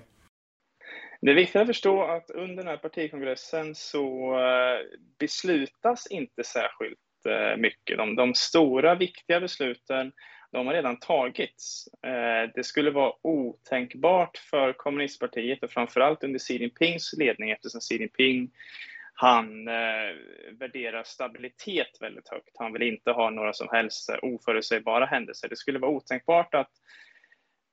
Det 1.26 1.32
är 1.32 1.36
viktigt 1.36 1.62
att 1.62 1.68
förstå 1.68 2.04
att 2.04 2.30
under 2.30 2.56
den 2.56 2.68
här 2.68 2.78
partikongressen 2.78 3.76
så 3.76 4.36
eh, 4.40 5.00
beslutas 5.20 6.08
inte 6.10 6.44
särskilt 6.44 7.00
eh, 7.30 7.58
mycket. 7.58 7.98
De, 7.98 8.16
de 8.16 8.34
stora 8.34 8.96
viktiga 8.96 9.40
besluten 9.40 10.12
de 10.54 10.68
har 10.68 10.74
redan 10.74 11.00
tagits. 11.00 11.88
Eh, 12.04 12.52
det 12.56 12.64
skulle 12.64 12.92
vara 12.92 13.14
otänkbart 13.22 14.38
för 14.38 14.74
kommunistpartiet 14.74 15.64
och 15.64 15.72
framförallt 15.72 16.24
under 16.24 16.40
Xi 16.40 16.58
Jinpings 16.58 17.14
ledning 17.18 17.52
eftersom 17.52 17.82
Xi 17.82 17.98
Jinping 17.98 18.52
han 19.14 19.68
eh, 19.68 20.16
värderar 20.60 21.04
stabilitet 21.04 21.98
väldigt 22.02 22.30
högt. 22.30 22.56
Han 22.60 22.74
vill 22.74 22.82
inte 22.82 23.12
ha 23.12 23.30
några 23.30 23.54
som 23.54 23.68
helst 23.72 24.10
eh, 24.10 24.16
oförutsägbara 24.22 25.06
händelser. 25.06 25.50
Det 25.50 25.56
skulle 25.56 25.80
vara 25.80 25.92
otänkbart 25.92 26.54
att 26.54 26.72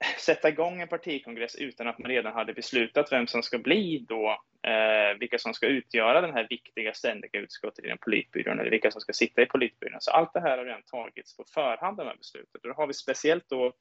sätta 0.19 0.49
igång 0.49 0.81
en 0.81 0.89
partikongress 0.89 1.57
utan 1.57 1.89
att 1.89 1.99
man 1.99 2.11
redan 2.11 2.33
hade 2.33 2.53
beslutat 2.53 3.13
vem 3.13 3.27
som 3.27 3.43
ska 3.43 3.59
bli 3.59 4.05
då, 4.09 4.43
eh, 4.63 5.19
vilka 5.19 5.39
som 5.39 5.55
ska 5.55 5.67
utgöra 5.67 6.21
den 6.21 6.35
här 6.35 6.47
viktiga 6.51 6.95
ständiga 6.95 7.41
utskottet 7.41 7.85
inom 7.85 7.99
politbyrån 7.99 8.61
eller 8.61 8.71
vilka 8.71 8.91
som 8.91 9.01
ska 9.01 9.13
sitta 9.13 9.43
i 9.43 9.47
politbyrån. 9.47 10.01
Så 10.01 10.11
allt 10.11 10.33
det 10.33 10.41
här 10.41 10.59
har 10.59 10.65
redan 10.65 10.83
tagits 10.83 11.37
på 11.37 11.45
förhand, 11.55 11.97
de 11.97 12.07
här 12.07 12.17
beslutet. 12.17 12.63
Och 12.63 12.69
då 12.69 12.75
har 12.75 12.87
vi 12.87 12.95
speciellt 12.95 13.49
då 13.49 13.73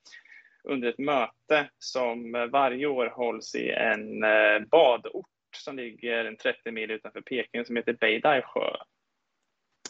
under 0.64 0.90
ett 0.90 1.00
möte 1.00 1.70
som 1.78 2.32
varje 2.52 2.86
år 2.86 3.08
hålls 3.08 3.56
i 3.56 3.70
en 3.70 4.24
eh, 4.24 4.60
badort 4.72 5.26
som 5.58 5.76
ligger 5.76 6.26
en 6.26 6.38
30 6.38 6.72
mil 6.72 6.92
utanför 6.92 7.22
Peking 7.22 7.66
som 7.66 7.76
heter 7.76 7.94
Beidai-sjö. 7.94 8.76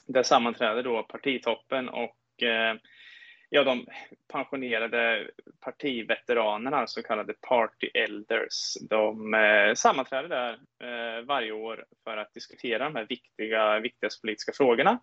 Där 0.07 0.23
sammanträder 0.23 0.83
då 0.83 1.03
partitoppen 1.03 1.89
och 1.89 2.43
eh, 2.43 2.75
ja, 3.49 3.63
de 3.63 3.85
pensionerade 4.27 5.27
partiveteranerna, 5.59 6.87
så 6.87 7.03
kallade 7.03 7.33
party 7.33 7.87
elders, 7.93 8.77
de 8.89 9.33
eh, 9.33 9.73
sammanträder 9.73 10.29
där 10.29 10.53
eh, 10.83 11.25
varje 11.25 11.51
år 11.51 11.85
för 12.03 12.17
att 12.17 12.33
diskutera 12.33 12.83
de 12.83 12.95
här 12.95 13.05
viktiga, 13.09 13.79
viktigaste 13.79 14.21
politiska 14.21 14.51
frågorna. 14.55 14.99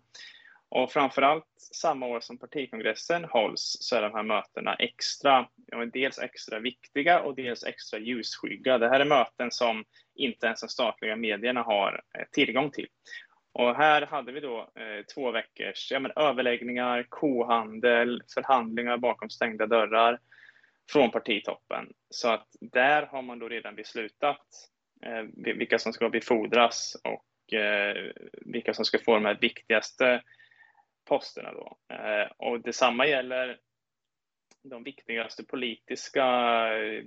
Och 0.69 0.91
framför 0.91 1.21
allt 1.21 1.45
samma 1.73 2.05
år 2.05 2.19
som 2.19 2.37
partikongressen 2.37 3.25
hålls 3.25 3.77
så 3.79 3.95
är 3.95 4.01
de 4.01 4.13
här 4.13 4.23
mötena 4.23 4.75
extra, 4.75 5.47
ja, 5.67 5.85
dels 5.85 6.19
extra 6.19 6.59
viktiga 6.59 7.19
och 7.19 7.35
dels 7.35 7.63
extra 7.63 7.99
ljusskygga. 7.99 8.77
Det 8.77 8.89
här 8.89 8.99
är 8.99 9.05
möten 9.05 9.51
som 9.51 9.85
inte 10.15 10.45
ens 10.45 10.61
de 10.61 10.67
statliga 10.67 11.15
medierna 11.15 11.63
har 11.63 12.01
eh, 12.17 12.25
tillgång 12.31 12.71
till. 12.71 12.87
Och 13.57 13.75
här 13.75 14.01
hade 14.01 14.31
vi 14.31 14.39
då 14.39 14.59
eh, 14.59 15.05
två 15.13 15.31
veckors 15.31 15.91
ja, 15.91 15.99
men, 15.99 16.11
överläggningar, 16.15 17.05
kohandel, 17.09 18.23
förhandlingar 18.33 18.97
bakom 18.97 19.29
stängda 19.29 19.67
dörrar 19.67 20.19
från 20.91 21.11
partitoppen. 21.11 21.93
Så 22.09 22.29
att 22.29 22.47
där 22.61 23.05
har 23.05 23.21
man 23.21 23.39
då 23.39 23.47
redan 23.47 23.75
beslutat 23.75 24.45
eh, 25.05 25.23
vilka 25.33 25.79
som 25.79 25.93
ska 25.93 26.09
befordras 26.09 26.97
och 27.03 27.53
eh, 27.53 28.11
vilka 28.31 28.73
som 28.73 28.85
ska 28.85 28.99
få 28.99 29.13
de 29.13 29.25
här 29.25 29.37
viktigaste 29.41 30.23
posterna. 31.09 31.53
Då. 31.53 31.77
Eh, 31.95 32.31
och 32.37 32.61
detsamma 32.61 33.07
gäller 33.07 33.57
de 34.63 34.83
viktigaste 34.83 35.43
politiska 35.43 36.25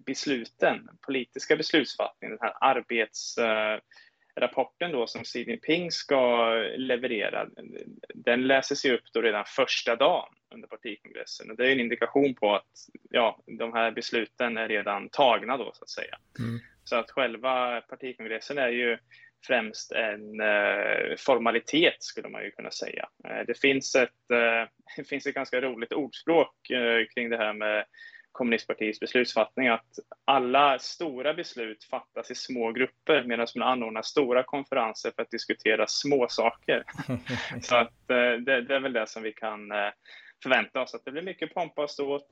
besluten, 0.07 0.89
politiska 1.07 1.57
beslutsfattningen, 1.57 2.37
den 2.37 2.49
här 2.49 2.57
arbets 2.61 3.39
eh, 3.39 3.79
rapporten 4.41 4.93
då 4.93 5.07
som 5.07 5.25
Xi 5.25 5.45
Jinping 5.51 5.91
ska 5.91 6.53
leverera, 6.77 7.49
den 8.15 8.47
läses 8.47 8.85
ju 8.85 8.95
upp 8.95 9.05
då 9.13 9.23
redan 9.23 9.45
första 9.47 9.97
dagen 9.97 10.29
under 10.55 10.69
partikongressen. 10.69 11.51
Och 11.51 11.57
det 11.57 11.69
är 11.69 11.73
en 11.73 11.81
indikation 11.81 12.35
på 12.35 12.55
att 12.55 12.71
ja, 13.11 13.43
de 13.59 13.73
här 13.73 13.91
besluten 13.91 14.57
är 14.57 14.69
redan 14.69 15.09
tagna 15.09 15.57
då 15.57 15.71
så 15.75 15.85
att 15.85 15.91
säga. 15.91 16.19
Mm. 16.39 16.61
Så 16.85 16.97
att 16.97 17.11
själva 17.11 17.81
partikongressen 17.81 18.59
är 18.59 18.69
ju 18.69 18.99
främst 19.47 19.93
en 19.93 20.41
eh, 20.41 21.17
formalitet 21.19 21.97
skulle 21.99 22.29
man 22.29 22.45
ju 22.45 22.51
kunna 22.51 22.71
säga. 22.71 23.09
Eh, 23.25 23.47
det 23.47 23.61
finns 23.61 23.95
ett, 23.95 24.31
eh, 24.33 24.69
det 24.97 25.09
finns 25.09 25.27
ett 25.27 25.35
ganska 25.35 25.61
roligt 25.61 25.93
ordspråk 25.93 26.71
eh, 26.71 27.07
kring 27.15 27.31
det 27.31 27.37
här 27.37 27.53
med 27.53 27.85
kommunistpartiets 28.33 29.01
beslutsfattning 29.01 29.69
att 29.69 29.99
alla 30.25 30.79
stora 30.79 31.35
beslut 31.35 31.85
fattas 31.85 32.31
i 32.31 32.35
små 32.35 32.73
grupper 32.73 33.25
medan 33.25 33.47
man 33.57 33.69
anordnar 33.69 34.03
stora 34.03 34.43
konferenser 34.43 35.13
för 35.17 35.23
att 35.23 35.31
diskutera 35.31 35.87
små 35.87 36.27
saker. 36.29 36.85
Så 37.63 37.77
att, 37.77 38.11
eh, 38.11 38.33
det, 38.33 38.63
det, 38.63 38.75
är 38.75 38.81
väl 38.81 38.93
det 38.93 39.07
som 39.07 39.23
vi 39.23 39.33
kan 39.33 39.73
eh, 39.73 39.91
förvänta 40.43 40.83
oss, 40.83 40.95
att 40.95 41.05
det 41.05 41.13
blir 41.13 41.23
mycket 41.23 41.55
pompa 41.55 41.83
och 41.83 41.91
ståt. 41.91 42.29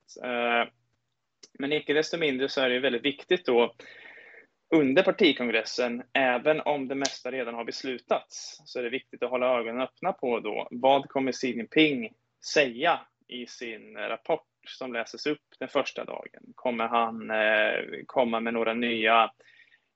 Men 1.58 1.72
icke 1.72 1.92
desto 1.92 2.18
mindre 2.18 2.48
så 2.48 2.60
är 2.60 2.70
det 2.70 2.80
väldigt 2.80 3.04
viktigt 3.04 3.46
då 3.46 3.74
under 4.74 5.02
partikongressen, 5.02 6.02
även 6.12 6.60
om 6.60 6.88
det 6.88 6.94
mesta 6.94 7.30
redan 7.30 7.54
har 7.54 7.64
beslutats, 7.64 8.62
så 8.64 8.78
är 8.78 8.82
det 8.82 8.90
viktigt 8.90 9.22
att 9.22 9.30
hålla 9.30 9.58
ögonen 9.58 9.80
öppna 9.80 10.12
på 10.12 10.40
då, 10.40 10.68
vad 10.70 11.08
kommer 11.08 11.32
Xi 11.32 11.56
Jinping 11.56 12.10
säga 12.54 13.00
i 13.28 13.46
sin 13.46 13.96
rapport 13.96 14.46
som 14.66 14.92
läses 14.92 15.26
upp 15.26 15.44
den 15.58 15.68
första 15.68 16.04
dagen? 16.04 16.42
Kommer 16.54 16.88
han 16.88 17.30
eh, 17.30 18.04
komma 18.06 18.40
med 18.40 18.54
några 18.54 18.74
nya 18.74 19.30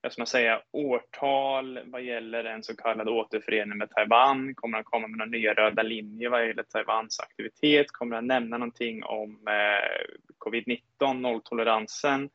jag 0.03 0.13
ska 0.13 0.25
säga, 0.25 0.61
årtal 0.71 1.79
vad 1.85 2.01
gäller 2.01 2.43
en 2.43 2.63
så 2.63 2.75
kallad 2.75 3.09
återförening 3.09 3.77
med 3.77 3.89
Taiwan? 3.89 4.55
Kommer 4.55 4.77
han 4.77 4.83
komma 4.83 5.07
med 5.07 5.17
några 5.17 5.31
nya 5.31 5.53
röda 5.53 5.83
linjer 5.83 6.29
vad 6.29 6.47
gäller 6.47 6.63
Taiwans 6.63 7.19
aktivitet? 7.19 7.91
Kommer 7.91 8.15
han 8.15 8.27
nämna 8.27 8.57
någonting 8.57 9.03
om 9.03 9.47
eh, 9.47 10.15
covid-19, 10.45 11.13
nolltoleransen? 11.13 12.29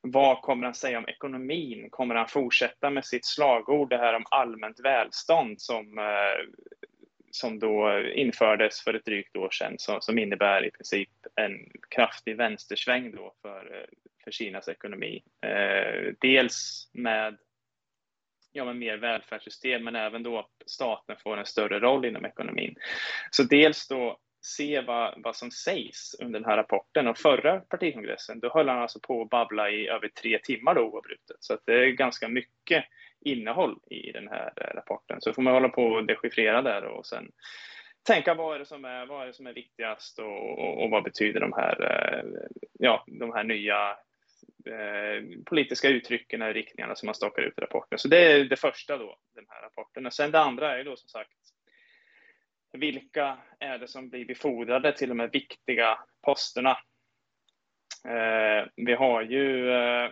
Vad 0.00 0.42
kommer 0.42 0.64
han 0.64 0.74
säga 0.74 0.98
om 0.98 1.08
ekonomin? 1.08 1.88
Kommer 1.90 2.14
han 2.14 2.28
fortsätta 2.28 2.90
med 2.90 3.04
sitt 3.04 3.26
slagord, 3.26 3.90
det 3.90 3.98
här 3.98 4.14
om 4.14 4.24
allmänt 4.30 4.80
välstånd 4.80 5.60
som, 5.60 5.98
eh, 5.98 6.46
som 7.34 7.58
då 7.58 8.00
infördes 8.14 8.80
för 8.80 8.94
ett 8.94 9.04
drygt 9.04 9.36
år 9.36 9.50
sedan, 9.50 9.74
som, 9.78 10.00
som 10.00 10.18
innebär 10.18 10.66
i 10.66 10.70
princip 10.70 11.10
en 11.34 11.70
kraftig 11.90 12.36
vänstersväng 12.36 13.10
då 13.10 13.34
för, 13.42 13.86
för 14.24 14.30
Kinas 14.30 14.68
ekonomi. 14.68 15.22
Eh, 15.46 16.12
dels 16.20 16.88
med 16.92 17.38
ja, 18.52 18.64
med 18.64 18.76
mer 18.76 18.96
välfärdssystem, 18.96 19.84
men 19.84 19.96
även 19.96 20.22
då 20.22 20.38
att 20.38 20.50
staten 20.66 21.16
får 21.22 21.36
en 21.36 21.46
större 21.46 21.80
roll 21.80 22.04
inom 22.04 22.24
ekonomin. 22.24 22.74
Så 23.30 23.42
dels 23.42 23.88
då 23.88 24.18
se 24.42 24.80
vad, 24.80 25.14
vad 25.16 25.36
som 25.36 25.50
sägs 25.50 26.14
under 26.20 26.40
den 26.40 26.48
här 26.48 26.56
rapporten. 26.56 27.06
Och 27.06 27.18
förra 27.18 27.60
partikongressen, 27.60 28.40
då 28.40 28.50
höll 28.54 28.68
han 28.68 28.78
alltså 28.78 29.00
på 29.00 29.22
att 29.22 29.30
babbla 29.30 29.70
i 29.70 29.88
över 29.88 30.08
tre 30.08 30.38
timmar 30.38 30.74
då 30.74 30.80
oavbrutet. 30.80 31.36
Så 31.40 31.54
att 31.54 31.60
det 31.66 31.74
är 31.74 31.86
ganska 31.86 32.28
mycket 32.28 32.84
innehåll 33.20 33.78
i 33.90 34.12
den 34.12 34.28
här 34.28 34.52
eh, 34.56 34.74
rapporten. 34.74 35.20
Så 35.20 35.32
får 35.32 35.42
man 35.42 35.52
hålla 35.52 35.68
på 35.68 35.84
och 35.84 36.06
dechiffrera 36.06 36.62
där 36.62 36.84
och 36.84 37.06
sen 37.06 37.30
tänka 38.02 38.34
vad 38.34 38.54
är 38.54 38.58
det 38.58 38.66
som 38.66 38.84
är, 38.84 39.06
vad 39.06 39.22
är, 39.22 39.26
det 39.26 39.34
som 39.34 39.46
är 39.46 39.52
viktigast 39.52 40.18
och, 40.18 40.58
och, 40.58 40.84
och 40.84 40.90
vad 40.90 41.04
betyder 41.04 41.40
de 41.40 41.52
här, 41.52 41.82
eh, 41.82 42.24
ja, 42.78 43.04
de 43.06 43.32
här 43.32 43.44
nya 43.44 43.90
eh, 44.66 45.42
politiska 45.46 45.88
uttrycken 45.88 46.42
och 46.42 46.54
riktningarna 46.54 46.94
som 46.94 47.06
man 47.06 47.14
stakar 47.14 47.42
ut 47.42 47.58
i 47.58 47.60
rapporten. 47.60 47.98
Så 47.98 48.08
det 48.08 48.32
är 48.32 48.44
det 48.44 48.56
första 48.56 48.98
då, 48.98 49.16
den 49.34 49.46
här 49.48 49.62
rapporten. 49.62 50.06
Och 50.06 50.12
sen 50.12 50.30
det 50.30 50.40
andra 50.40 50.78
är 50.78 50.84
då 50.84 50.96
som 50.96 51.08
sagt 51.08 51.51
vilka 52.72 53.38
är 53.58 53.78
det 53.78 53.88
som 53.88 54.08
blir 54.08 54.24
befordrade 54.24 54.92
till 54.92 55.08
de 55.08 55.20
här 55.20 55.30
viktiga 55.32 55.98
posterna? 56.22 56.78
Eh, 58.04 58.68
vi 58.76 58.94
har 58.94 59.22
ju 59.22 59.70
eh, 59.70 60.10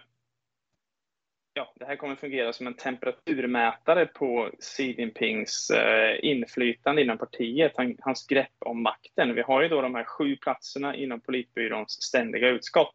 Ja, 1.53 1.73
det 1.77 1.85
här 1.85 1.97
kommer 1.97 2.17
fungera 2.17 2.53
som 2.53 2.67
en 2.67 2.75
temperaturmätare 2.75 4.07
på 4.07 4.51
Xi 4.61 4.95
Jinpings 4.99 5.71
eh, 5.71 6.19
inflytande 6.23 7.03
inom 7.03 7.19
partiet, 7.19 7.73
hans 8.01 8.27
grepp 8.27 8.55
om 8.59 8.83
makten. 8.83 9.35
Vi 9.35 9.43
har 9.43 9.63
ju 9.63 9.69
då 9.69 9.83
de 9.83 9.95
här 9.95 10.05
sju 10.05 10.37
platserna 10.37 10.97
inom 10.97 11.21
politbyråns 11.21 12.03
ständiga 12.03 12.49
utskott. 12.49 12.95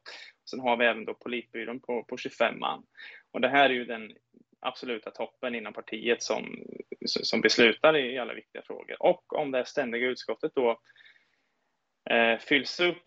Sen 0.49 0.59
har 0.59 0.77
vi 0.77 0.85
även 0.85 1.05
då 1.05 1.13
politbyrån 1.13 1.79
på, 1.79 2.03
på 2.03 2.17
25 2.17 2.59
man. 2.59 2.83
Och 3.31 3.41
det 3.41 3.49
här 3.49 3.69
är 3.69 3.73
ju 3.73 3.85
den 3.85 4.11
absoluta 4.65 5.11
toppen 5.11 5.55
inom 5.55 5.73
partiet 5.73 6.23
som, 6.23 6.65
som 7.05 7.41
beslutar 7.41 7.97
i 7.97 8.17
alla 8.17 8.33
viktiga 8.33 8.61
frågor. 8.61 8.95
Och 8.99 9.35
om 9.35 9.51
det 9.51 9.65
ständiga 9.65 10.07
utskottet 10.07 10.51
då 10.55 10.79
eh, 12.09 12.39
fylls 12.39 12.79
upp 12.79 13.03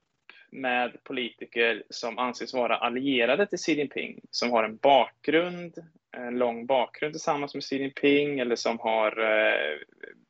med 0.50 1.04
politiker 1.04 1.82
som 1.90 2.18
anses 2.18 2.54
vara 2.54 2.76
allierade 2.76 3.46
till 3.46 3.58
Xi 3.58 3.72
Jinping, 3.72 4.20
som 4.30 4.50
har 4.50 4.64
en 4.64 4.76
bakgrund, 4.76 5.74
en 6.16 6.38
lång 6.38 6.66
bakgrund 6.66 7.14
tillsammans 7.14 7.54
med 7.54 7.64
Xi 7.64 7.76
Jinping 7.76 8.38
eller 8.38 8.56
som 8.56 8.78
har 8.78 9.18
eh, 9.20 9.78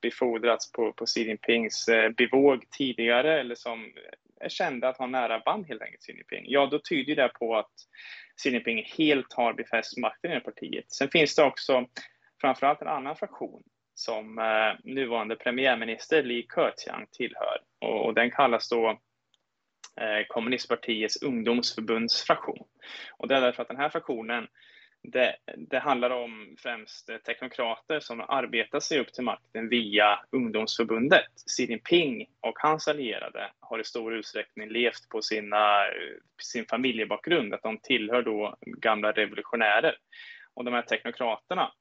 befordrats 0.03 0.73
på, 0.73 0.93
på 0.93 1.07
Xi 1.07 1.29
Jinpings 1.29 1.89
eh, 1.89 2.11
bevåg 2.11 2.71
tidigare 2.71 3.41
eller 3.41 3.55
som 3.55 3.93
är 4.41 4.49
kända 4.49 4.89
att 4.89 4.99
ha 4.99 5.07
nära 5.07 5.39
band 5.39 5.67
helt 5.67 5.83
enkelt 5.83 6.03
Xi 6.03 6.13
Jinping. 6.13 6.45
Ja, 6.49 6.67
då 6.67 6.79
tyder 6.79 7.17
det 7.17 7.29
på 7.29 7.57
att 7.57 7.73
Xi 8.43 8.51
Jinping 8.51 8.85
helt 8.99 9.33
har 9.33 9.53
befäst 9.53 9.99
makten 9.99 10.33
i 10.33 10.41
partiet. 10.41 10.93
Sen 10.93 11.09
finns 11.09 11.35
det 11.35 11.45
också 11.45 11.87
framförallt 12.41 12.83
en 12.83 12.89
annan 12.89 13.17
fraktion 13.17 13.63
som 13.95 14.39
eh, 14.39 14.93
nuvarande 14.93 15.37
premiärminister 15.37 16.23
Li 16.23 16.47
Keqiang 16.55 17.07
tillhör 17.13 17.59
och, 17.81 18.07
och 18.07 18.15
den 18.15 18.31
kallas 18.31 18.69
då 18.69 18.89
eh, 20.01 20.27
kommunistpartiets 20.29 21.23
ungdomsförbundsfraktion. 21.23 22.67
Och 23.17 23.29
det 23.29 23.35
är 23.35 23.41
därför 23.41 23.63
att 23.63 23.69
den 23.69 23.77
här 23.77 23.89
fraktionen 23.89 24.47
det, 25.03 25.37
det, 25.57 25.79
handlar 25.79 26.11
om 26.11 26.57
främst 26.59 27.11
teknokrater 27.27 28.01
som 28.01 28.21
arbetar 28.21 28.81
sig 28.81 29.01
upp 29.01 29.13
till 29.13 29.25
makten 29.25 29.69
via 29.69 30.21
ungdomsförbundet. 30.33 31.27
Xi 31.57 31.65
Jinping 31.65 32.27
och 32.41 32.59
hans 32.59 32.89
allierade 32.89 33.51
har 33.61 33.79
i 33.79 33.85
stor 33.85 34.15
utsträckning 34.15 34.69
levt 34.69 35.09
på 35.09 35.23
sina, 35.23 35.85
sin 36.43 36.67
familjebakgrund, 36.67 37.55
att 37.55 37.63
de 37.63 37.79
tillhör 37.79 38.23
då 38.23 38.57
gamla 38.61 39.13
revolutionärer. 39.13 39.97
Och 40.55 40.65
de 40.65 40.75
här 40.75 40.83
teknokraterna 40.83 41.73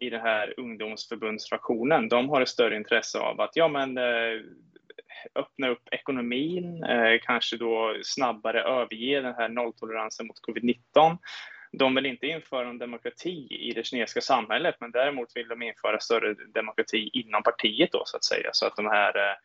i 0.00 0.10
den 0.10 0.20
här 0.20 0.54
ungdomsförbundsfraktionen, 0.56 2.08
de 2.08 2.28
har 2.28 2.40
ett 2.40 2.48
större 2.48 2.76
intresse 2.76 3.18
av 3.18 3.40
att 3.40 3.56
ja, 3.56 3.68
men, 3.68 3.98
eh, 3.98 4.40
öppna 5.34 5.68
upp 5.68 5.88
ekonomin, 5.90 6.84
eh, 6.84 7.20
kanske 7.22 7.56
då 7.56 7.96
snabbare 8.02 8.62
överge 8.62 9.20
den 9.20 9.34
här 9.34 9.48
nolltoleransen 9.48 10.26
mot 10.26 10.40
covid-19 10.48 11.18
de 11.78 11.94
vill 11.94 12.06
inte 12.06 12.26
införa 12.26 12.68
en 12.68 12.78
demokrati 12.78 13.46
i 13.50 13.72
det 13.72 13.86
kinesiska 13.86 14.20
samhället, 14.20 14.76
men 14.80 14.90
däremot 14.90 15.36
vill 15.36 15.48
de 15.48 15.62
införa 15.62 16.00
större 16.00 16.34
demokrati 16.34 17.10
inom 17.12 17.42
partiet 17.42 17.92
då 17.92 18.02
så 18.06 18.16
att 18.16 18.24
säga, 18.24 18.50
så 18.52 18.66
att 18.66 18.76
de 18.76 18.86
här 18.86 19.16
eh, 19.18 19.36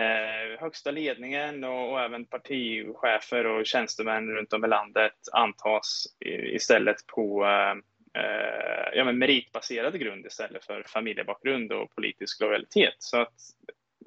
eh 0.00 0.60
högsta 0.60 0.90
ledningen 0.90 1.64
och, 1.64 1.92
och, 1.92 2.00
även 2.00 2.24
partichefer 2.24 3.46
och 3.46 3.66
tjänstemän 3.66 4.30
runt 4.30 4.52
om 4.52 4.64
i 4.64 4.68
landet 4.68 5.12
antas 5.32 6.06
i, 6.24 6.30
istället 6.30 7.06
på 7.06 7.44
eh, 7.44 7.74
eh, 8.22 8.88
ja, 8.94 9.04
men 9.04 9.18
meritbaserad 9.18 10.00
grund 10.00 10.26
istället 10.26 10.64
för 10.64 10.82
familjebakgrund 10.82 11.72
och 11.72 11.94
politisk 11.94 12.40
lojalitet. 12.40 12.96
Så 12.98 13.20
att 13.20 13.34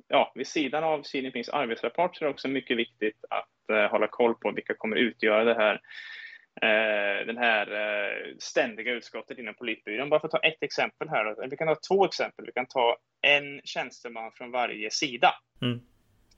ja, 0.08 0.32
vid 0.36 0.48
sidan 0.48 0.84
av 0.84 1.04
Xi 1.04 1.20
Jinpings 1.20 1.50
arbetsrapport 1.50 2.16
så 2.16 2.24
är 2.24 2.28
det 2.28 2.34
också 2.34 2.48
mycket 2.48 2.78
viktigt 2.78 3.26
att 3.30 3.70
eh, 3.70 3.92
hålla 3.92 4.08
koll 4.08 4.36
på 4.36 4.52
vilka 4.52 4.74
kommer 4.74 4.96
utgöra 4.96 5.44
det 5.44 5.54
här 5.54 5.82
den 7.26 7.38
här 7.38 7.72
eh, 7.72 8.36
ständiga 8.39 8.92
utskottet 8.92 9.39
inom 9.39 9.56
politbyrån. 9.56 10.10
Bara 10.10 10.20
för 10.20 10.28
att 10.28 10.32
ta 10.32 10.48
ett 10.48 10.63
exempel 10.63 11.10
här. 11.10 11.48
Vi 11.50 11.58
kan 11.58 11.68
ta 11.68 11.76
två 11.89 12.06
exempel. 12.06 12.46
Vi 12.46 12.52
kan 12.52 12.66
ta 12.66 12.98
en 13.22 13.62
tjänsteman 13.63 14.32
från 14.32 14.52
varje 14.52 14.92
sida. 14.92 15.34
Mm. 15.62 15.82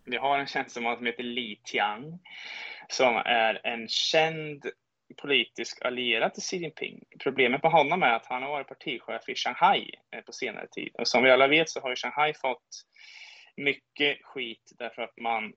Vi 0.06 0.17
har 0.17 0.39
en 0.39 0.47
tjänsteman 0.47 0.97
som 0.97 1.06
heter 1.06 1.23
Li 1.23 1.60
Tiang 1.63 2.19
som 2.89 3.15
är 3.15 3.67
en 3.67 3.88
känd 3.88 4.65
politisk 5.21 5.86
allierad 5.86 6.34
till 6.34 6.43
Xi 6.43 6.58
Jinping. 6.58 7.04
Problemet 7.23 7.63
med 7.63 7.71
honom 7.71 8.04
är 8.04 8.13
att 8.13 8.25
han 8.25 8.43
har 8.43 8.49
varit 8.49 8.67
partichef 8.67 9.30
i 9.30 9.36
Shanghai 9.36 9.91
eh, 10.15 10.21
på 10.21 10.32
senare 10.32 10.67
tid. 10.67 10.95
Och 10.99 11.08
som 11.08 11.23
vi 11.23 11.32
alla 11.32 11.47
vet 11.47 11.69
så 11.69 11.80
har 11.80 11.89
ju 11.89 11.95
Shanghai 11.95 12.34
fått 12.34 12.67
mycket 13.58 14.17
skit 14.23 14.71
därför 14.78 15.01
att 15.01 15.17
man 15.21 15.54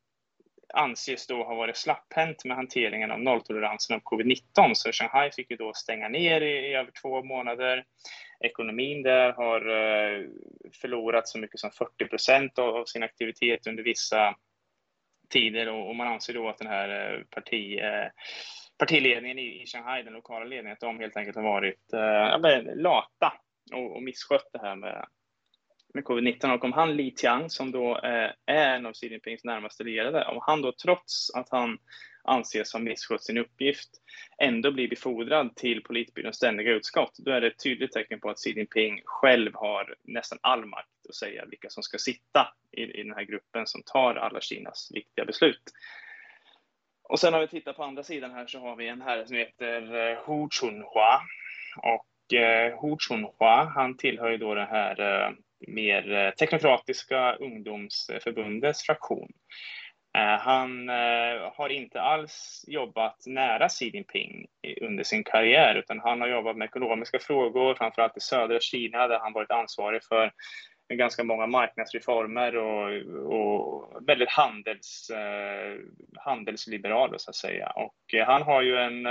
anses 0.75 1.27
då 1.27 1.45
ha 1.45 1.55
varit 1.55 1.77
slapphänt 1.77 2.45
med 2.45 2.57
hanteringen 2.57 3.11
av 3.11 3.21
nolltoleransen 3.21 3.97
av 3.97 4.01
covid-19. 4.01 4.75
Så 4.75 4.93
Shanghai 4.93 5.31
fick 5.31 5.51
ju 5.51 5.57
då 5.57 5.73
stänga 5.75 6.09
ner 6.09 6.41
i, 6.41 6.71
i 6.71 6.75
över 6.75 6.91
två 7.03 7.23
månader. 7.23 7.85
Ekonomin 8.41 9.03
där 9.03 9.33
har 9.33 9.61
eh, 9.61 10.27
förlorat 10.81 11.29
så 11.29 11.39
mycket 11.39 11.61
som 11.61 11.71
40 11.71 12.05
procent 12.05 12.59
av, 12.59 12.77
av, 12.77 12.85
sin 12.85 13.03
aktivitet 13.03 13.67
under 13.67 13.83
vissa 13.83 14.37
tider 15.31 15.69
och, 15.69 15.89
och, 15.89 15.97
man 15.97 16.09
anser 16.09 16.35
då 16.35 16.49
att 16.49 16.59
den 16.59 16.69
här 16.69 17.15
eh, 17.15 17.25
parti, 17.31 17.79
eh, 17.79 18.09
partiledningen 18.79 19.39
i, 19.39 19.63
i, 19.63 19.67
Shanghai, 19.67 20.03
den 20.03 20.13
lokala 20.13 20.45
ledningen, 20.45 20.73
att 20.73 20.81
de 20.81 20.99
helt 20.99 21.17
enkelt 21.17 21.37
har 21.37 21.43
varit 21.43 21.93
lata 22.77 23.33
och, 23.73 23.97
och 23.97 24.03
misskött 24.03 24.49
det 24.53 24.59
här 24.59 24.77
med 24.77 25.07
med 25.95 26.05
covid-19 26.05 26.55
och 26.55 26.65
om 26.65 26.73
han 26.73 26.97
Li 26.97 27.11
Tiang 27.11 27.51
som 27.51 27.71
då 27.71 27.99
eh, 27.99 28.31
är 28.47 28.77
en 28.77 28.87
av 28.87 28.93
Xi 28.93 29.09
Jinpings 29.09 29.45
närmaste 29.45 29.85
lierade, 29.85 30.25
om 30.25 30.39
han 30.43 30.63
då 30.63 30.73
trots 30.73 31.31
att 31.35 31.49
han 31.51 31.79
anses 32.25 32.73
ha 32.73 32.81
misskött 32.81 33.25
sin 33.25 33.39
uppgift 33.39 33.89
ändå 34.39 34.71
blir 34.73 34.89
befordrad 34.89 35.57
till 35.57 35.83
politbyråns 35.83 36.37
ständiga 36.37 36.73
utskott, 36.73 37.17
då 37.19 37.31
är 37.31 37.41
det 37.41 37.47
ett 37.47 37.63
tydligt 37.63 37.93
tecken 37.93 38.21
på 38.21 38.31
att 38.31 38.39
Xi 38.39 38.51
Jinping 38.57 39.03
själv 39.05 39.55
har 39.55 39.95
nästan 40.03 40.39
all 40.43 40.67
makt 40.67 40.89
att 41.09 41.15
säga 41.15 41.45
vilka 41.45 41.71
som 41.71 41.83
ska 41.83 41.99
sitta 41.99 42.55
i, 42.73 42.83
i 42.83 43.03
den 43.03 43.15
här 43.15 43.25
gruppen 43.25 43.67
som 43.67 43.83
tar 43.83 44.15
alla 44.15 44.41
Kinas 44.41 44.91
viktiga 44.95 45.25
beslut. 45.25 45.63
Och 47.09 47.21
sen 47.21 47.33
har 47.33 47.41
vi 47.41 47.49
tittat 47.49 47.77
på 47.77 47.85
andra 47.85 48.03
sidan 48.03 48.31
här 48.31 48.47
så 48.47 48.59
har 48.59 48.77
vi 48.77 48.89
en 48.89 49.03
herre 49.03 49.27
som 49.27 49.37
heter 49.37 50.11
eh, 50.11 50.19
Hu 50.27 50.49
Chunhua. 50.51 51.21
Och 51.83 52.35
eh, 52.35 52.81
Hu 52.81 52.97
Chunhua, 52.99 53.65
han 53.75 53.97
tillhör 53.97 54.31
ju 54.31 54.37
då 54.37 54.55
det 54.55 54.65
här 54.65 55.01
eh, 55.01 55.33
mer 55.67 56.13
eh, 56.13 56.31
teknokratiska 56.31 57.33
ungdomsförbundets 57.35 58.83
fraktion. 58.83 59.29
Eh, 60.19 60.41
han 60.41 60.89
eh, 60.89 61.53
har 61.55 61.69
inte 61.69 62.01
alls 62.01 62.65
jobbat 62.69 63.27
nära 63.27 63.69
Xi 63.69 63.91
Jinping 63.95 64.47
under 64.81 65.05
sin 65.05 65.25
karriär, 65.25 65.75
utan 65.75 66.01
han 66.01 66.21
har 66.21 66.29
jobbat 66.29 66.57
med 66.57 66.67
ekonomiska 66.67 67.19
frågor, 67.19 67.75
framförallt 67.75 68.17
i 68.17 68.21
södra 68.21 68.61
Kina, 68.61 69.09
där 69.09 69.19
han 69.19 69.33
varit 69.33 69.51
ansvarig 69.51 70.03
för 70.05 70.33
ganska 70.95 71.25
många 71.25 71.47
marknadsreformer 71.47 72.57
och, 72.57 72.93
och 73.33 74.09
väldigt 74.09 74.29
handels, 74.29 75.11
handelsliberal, 76.17 77.15
så 77.17 77.31
att 77.31 77.37
säga. 77.37 77.71
Och 77.71 78.15
han 78.27 78.43
har 78.43 78.63
ju 78.63 78.77
en 78.77 79.07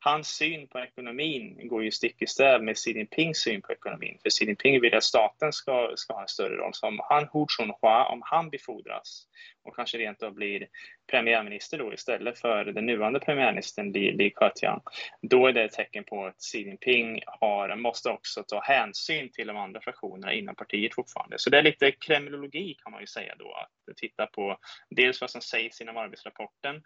hans 0.00 0.28
syn 0.28 0.68
på 0.68 0.78
ekonomin 0.78 1.68
går 1.68 1.84
ju 1.84 1.90
stick 1.90 2.22
i 2.22 2.26
stäv 2.26 2.62
med 2.62 2.76
Xi 2.76 2.92
Jinpings 2.92 3.38
syn 3.38 3.62
på 3.62 3.72
ekonomin. 3.72 4.18
För 4.22 4.30
Xi 4.30 4.44
Jinping 4.44 4.80
vill 4.80 4.94
att 4.94 5.04
staten 5.04 5.52
ska, 5.52 5.92
ska 5.96 6.14
ha 6.14 6.22
en 6.22 6.28
större 6.28 6.56
roll. 6.56 6.74
Så 6.74 6.86
om 6.86 7.00
han, 7.08 7.28
Hu 7.32 7.46
Chunhua, 7.48 8.04
om 8.04 8.22
han 8.24 8.50
befordras 8.50 9.26
och 9.62 9.76
kanske 9.76 9.98
rent 9.98 10.22
av 10.22 10.34
blir 10.34 10.68
premiärminister 11.10 11.78
då 11.78 11.92
istället 11.92 12.38
för 12.38 12.64
den 12.64 12.86
nuvarande 12.86 13.20
premiärministern 13.20 13.92
Li, 13.92 14.12
Li 14.12 14.32
Keqiang, 14.38 14.80
då 15.22 15.46
är 15.46 15.52
det 15.52 15.64
ett 15.64 15.72
tecken 15.72 16.04
på 16.04 16.26
att 16.26 16.40
Xi 16.40 16.58
Jinping 16.58 17.20
har, 17.26 17.76
måste 17.76 18.08
också 18.08 18.42
ta 18.42 18.60
hänsyn 18.60 19.32
till 19.32 19.46
de 19.46 19.56
andra 19.56 19.80
fraktionerna 19.80 20.32
inom 20.32 20.54
partiet 20.54 20.94
fortfarande. 20.94 21.38
Så 21.38 21.50
det 21.50 21.58
är 21.58 21.62
lite 21.62 21.92
kremlologi 21.92 22.74
kan 22.82 22.92
man 22.92 23.00
ju 23.00 23.06
säga 23.06 23.34
då, 23.38 23.52
att 23.52 23.96
titta 23.96 24.26
på 24.26 24.58
dels 24.90 25.20
vad 25.20 25.30
som 25.30 25.40
sägs 25.40 25.80
inom 25.80 25.96
arbetsrapporten 25.96 26.82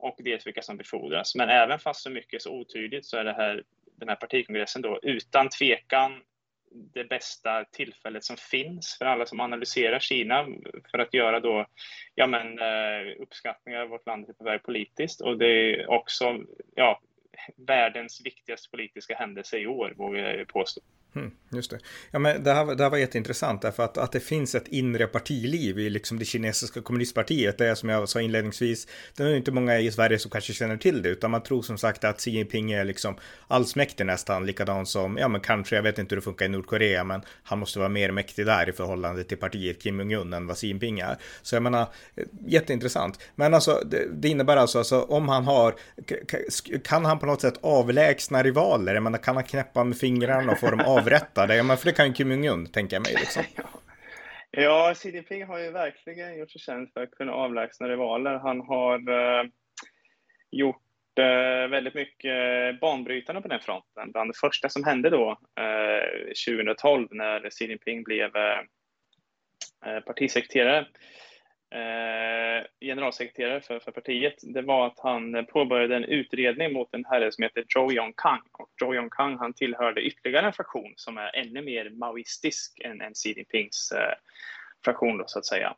och 0.00 0.16
dels 0.18 0.46
vilka 0.46 0.62
som 0.62 0.76
befordras. 0.76 1.34
Men 1.34 1.48
även 1.48 1.78
fast 1.78 2.02
så 2.02 2.10
mycket 2.10 2.34
är 2.34 2.38
så 2.38 2.52
otydligt 2.52 3.06
så 3.06 3.16
är 3.16 3.24
det 3.24 3.32
här, 3.32 3.64
den 3.96 4.08
här 4.08 4.16
partikongressen 4.16 4.82
då 4.82 4.98
utan 5.02 5.48
tvekan 5.48 6.22
det 6.70 7.04
bästa 7.04 7.64
tillfället 7.64 8.24
som 8.24 8.36
finns 8.36 8.96
för 8.98 9.04
alla 9.04 9.26
som 9.26 9.40
analyserar 9.40 9.98
Kina 9.98 10.46
för 10.90 10.98
att 10.98 11.14
göra 11.14 11.40
då, 11.40 11.66
ja 12.14 12.26
men, 12.26 12.58
eh, 12.58 13.22
uppskattningar 13.22 13.80
av 13.80 13.88
vårt 13.88 14.06
land 14.06 14.28
är 14.28 14.32
på 14.32 14.44
väg 14.44 14.62
politiskt 14.62 15.20
och 15.20 15.38
det 15.38 15.46
är 15.46 15.90
också 15.90 16.38
ja, 16.74 17.00
världens 17.56 18.20
viktigaste 18.24 18.70
politiska 18.70 19.14
händelse 19.14 19.58
i 19.58 19.66
år, 19.66 19.94
vågar 19.96 20.34
jag 20.34 20.48
påstå. 20.48 20.80
Mm, 21.14 21.30
just 21.48 21.70
det. 21.70 21.78
Ja, 22.10 22.18
men 22.18 22.44
det, 22.44 22.52
här, 22.52 22.74
det 22.74 22.82
här 22.82 22.90
var 22.90 22.98
jätteintressant 22.98 23.62
därför 23.62 23.82
att, 23.82 23.98
att 23.98 24.12
det 24.12 24.20
finns 24.20 24.54
ett 24.54 24.68
inre 24.68 25.06
partiliv 25.06 25.78
i 25.78 25.90
liksom 25.90 26.18
det 26.18 26.24
kinesiska 26.24 26.82
kommunistpartiet. 26.82 27.58
Det 27.58 27.66
är 27.66 27.74
som 27.74 27.88
jag 27.88 28.08
sa 28.08 28.20
inledningsvis, 28.20 28.86
det 29.16 29.22
är 29.22 29.36
inte 29.36 29.52
många 29.52 29.78
i 29.78 29.92
Sverige 29.92 30.18
som 30.18 30.30
kanske 30.30 30.52
känner 30.52 30.76
till 30.76 31.02
det, 31.02 31.08
utan 31.08 31.30
man 31.30 31.42
tror 31.42 31.62
som 31.62 31.78
sagt 31.78 32.04
att 32.04 32.20
Xi 32.20 32.30
Jinping 32.30 32.72
är 32.72 32.84
liksom 32.84 33.16
allsmäktig 33.48 34.06
nästan, 34.06 34.46
likadan 34.46 34.86
som, 34.86 35.16
ja 35.16 35.28
men 35.28 35.40
kanske, 35.40 35.76
jag 35.76 35.82
vet 35.82 35.98
inte 35.98 36.14
hur 36.14 36.20
det 36.20 36.24
funkar 36.24 36.46
i 36.46 36.48
Nordkorea, 36.48 37.04
men 37.04 37.22
han 37.42 37.58
måste 37.58 37.78
vara 37.78 37.88
mer 37.88 38.10
mäktig 38.10 38.46
där 38.46 38.68
i 38.68 38.72
förhållande 38.72 39.24
till 39.24 39.38
partiet 39.38 39.82
Kim 39.82 40.10
Jong-Un 40.10 40.32
än 40.32 40.46
vad 40.46 40.56
Xi 40.56 40.66
Jinping 40.66 41.00
är. 41.00 41.16
Så 41.42 41.56
jag 41.56 41.62
menar, 41.62 41.86
eh, 42.16 42.24
jätteintressant. 42.46 43.18
Men 43.34 43.54
alltså, 43.54 43.82
det, 43.86 44.06
det 44.12 44.28
innebär 44.28 44.56
alltså, 44.56 44.78
alltså 44.78 45.02
om 45.02 45.28
han 45.28 45.44
har, 45.44 45.74
kan 46.84 47.04
han 47.04 47.18
på 47.18 47.26
något 47.26 47.40
sätt 47.40 47.58
avlägsna 47.60 48.42
rivaler? 48.42 48.94
Jag 48.94 49.02
menar, 49.02 49.18
kan 49.18 49.34
han 49.34 49.44
knäppa 49.44 49.84
med 49.84 49.98
fingrarna 49.98 50.52
och 50.52 50.58
få 50.58 50.70
dem 50.70 50.80
av 50.80 50.99
avrättade. 51.00 51.56
Ja, 51.56 51.62
men 51.62 51.76
för 51.76 51.86
det 51.86 51.92
kan 51.92 52.06
ju 52.06 52.12
Kim 52.12 52.30
Jong-Un, 52.30 52.66
tänka 52.66 53.00
mig. 53.00 53.14
Liksom. 53.14 53.42
ja, 54.50 54.94
Xi 54.94 55.10
Jinping 55.10 55.44
har 55.44 55.58
ju 55.58 55.70
verkligen 55.70 56.38
gjort 56.38 56.50
sig 56.50 56.60
känd 56.60 56.92
för 56.92 57.02
att 57.02 57.10
kunna 57.10 57.32
avlägsna 57.32 57.88
rivaler. 57.88 58.38
Han 58.38 58.60
har 58.60 58.94
eh, 58.94 59.44
gjort 60.50 60.82
eh, 61.18 61.70
väldigt 61.70 61.94
mycket 61.94 62.80
banbrytande 62.80 63.42
på 63.42 63.48
den 63.48 63.60
fronten. 63.60 64.12
Bland 64.12 64.30
det 64.30 64.38
första 64.40 64.68
som 64.68 64.84
hände 64.84 65.10
då, 65.10 65.30
eh, 65.60 66.32
2012, 66.46 67.08
när 67.10 67.50
Xi 67.50 67.66
Jinping 67.66 68.02
blev 68.02 68.36
eh, 68.36 68.60
eh, 69.86 70.00
partisekreterare, 70.00 70.78
eh, 70.78 70.84
Eh, 71.72 72.64
generalsekreterare 72.80 73.60
för, 73.60 73.80
för 73.80 73.92
partiet, 73.92 74.34
det 74.42 74.62
var 74.62 74.86
att 74.86 74.98
han 74.98 75.46
påbörjade 75.46 75.96
en 75.96 76.04
utredning 76.04 76.72
mot 76.72 76.94
en 76.94 77.04
herre 77.04 77.32
som 77.32 77.42
heter 77.42 77.64
Zhou 77.68 77.92
Yongkang. 77.92 78.42
Och 78.52 78.70
Zhou 78.80 78.94
Yongkang 78.94 79.38
han 79.38 79.52
tillhörde 79.52 80.00
ytterligare 80.00 80.46
en 80.46 80.52
fraktion 80.52 80.92
som 80.96 81.18
är 81.18 81.36
ännu 81.36 81.62
mer 81.62 81.90
maoistisk 81.90 82.80
än, 82.84 83.00
än 83.00 83.14
Xi 83.14 83.34
Jinpings 83.36 83.92
eh, 83.92 84.14
fraktion 84.84 85.18
då, 85.18 85.24
så 85.26 85.38
att 85.38 85.46
säga. 85.46 85.74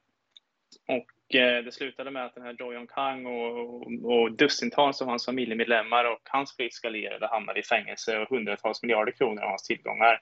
Och 0.89 1.35
eh, 1.35 1.65
det 1.65 1.73
slutade 1.73 2.11
med 2.11 2.25
att 2.25 2.35
den 2.35 2.45
här 2.45 2.55
Zhou 2.55 2.75
Yongkang 2.75 3.27
och, 3.27 3.59
och, 3.59 4.05
och 4.05 4.33
dussintals 4.33 5.03
av 5.03 5.09
hans 5.09 5.27
familjemedlemmar 5.27 6.05
och 6.05 6.21
hans 6.25 6.57
politiska 6.57 6.89
allierade 6.89 7.27
hamnade 7.27 7.61
i 7.61 7.63
fängelse 7.63 8.19
och 8.19 8.29
hundratals 8.29 8.83
miljarder 8.83 9.13
kronor 9.13 9.43
av 9.43 9.49
hans 9.49 9.63
tillgångar 9.63 10.21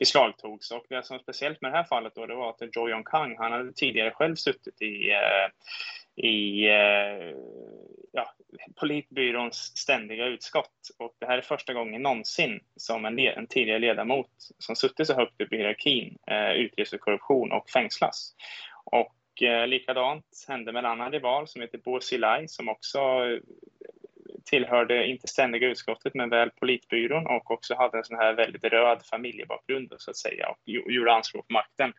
beslagtogs. 0.00 0.70
Och 0.70 0.84
det 0.88 1.02
som 1.02 1.14
var 1.14 1.22
speciellt 1.22 1.60
med 1.60 1.72
det 1.72 1.76
här 1.76 1.84
fallet 1.84 2.14
då, 2.14 2.26
det 2.26 2.34
var 2.34 2.50
att 2.50 2.62
Jo 2.76 2.88
Yong 2.88 3.04
Kang, 3.04 3.36
han 3.38 3.52
hade 3.52 3.72
tidigare 3.72 4.10
själv 4.10 4.34
suttit 4.34 4.82
i, 4.82 5.10
eh, 5.10 5.48
i 6.26 6.68
eh, 6.68 7.36
ja, 8.12 8.34
politbyråns 8.80 9.56
ständiga 9.56 10.26
utskott. 10.26 10.90
Och 10.98 11.16
det 11.18 11.26
här 11.26 11.38
är 11.38 11.42
första 11.42 11.72
gången 11.72 12.02
någonsin 12.02 12.60
som 12.76 13.04
en, 13.04 13.18
en 13.18 13.46
tidigare 13.46 13.78
ledamot 13.78 14.30
som 14.58 14.76
suttit 14.76 15.06
så 15.06 15.14
högt 15.14 15.40
upp 15.40 15.52
i 15.52 15.56
hierarkin 15.56 16.18
eh, 16.26 16.50
utreds 16.50 16.90
för 16.90 16.98
korruption 16.98 17.52
och 17.52 17.70
fängslas. 17.70 18.34
Och 18.84 19.42
eh, 19.42 19.66
likadant 19.66 20.44
hände 20.48 20.72
med 20.72 20.84
en 20.84 20.90
annan 20.90 21.12
rival 21.12 21.48
som 21.48 21.60
heter 21.60 21.78
Bo 21.78 22.00
Xilai 22.00 22.48
som 22.48 22.68
också 22.68 22.98
tillhörde 24.50 25.06
inte 25.06 25.28
ständiga 25.28 25.68
utskottet 25.68 26.14
men 26.14 26.30
väl 26.30 26.50
politbyrån 26.50 27.26
och 27.26 27.50
också 27.50 27.74
hade 27.74 27.98
en 27.98 28.04
sån 28.04 28.18
här 28.18 28.32
väldigt 28.32 28.64
röd 28.64 29.02
familjebakgrund 29.10 29.92
så 29.98 30.10
att 30.10 30.16
säga 30.16 30.48
och 30.48 30.58
gjorde 30.66 31.12
anspråk 31.12 31.48
på 31.48 31.52
makten. 31.52 31.92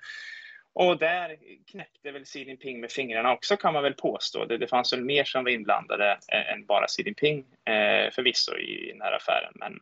Och 0.73 0.97
där 0.97 1.37
knäckte 1.71 2.11
väl 2.11 2.25
Xi 2.25 2.43
Jinping 2.43 2.81
med 2.81 2.91
fingrarna 2.91 3.33
också 3.33 3.57
kan 3.57 3.73
man 3.73 3.83
väl 3.83 3.93
påstå. 3.93 4.45
Det, 4.45 4.57
det 4.57 4.67
fanns 4.67 4.93
väl 4.93 5.05
mer 5.05 5.23
som 5.23 5.43
var 5.43 5.51
inblandade 5.51 6.19
än 6.27 6.65
bara 6.65 6.87
Xi 6.87 7.03
Jinping 7.03 7.39
eh, 7.65 8.11
förvisso 8.11 8.57
i, 8.57 8.89
i 8.89 8.91
den 8.91 9.01
här 9.01 9.11
affären. 9.11 9.53
Men 9.55 9.79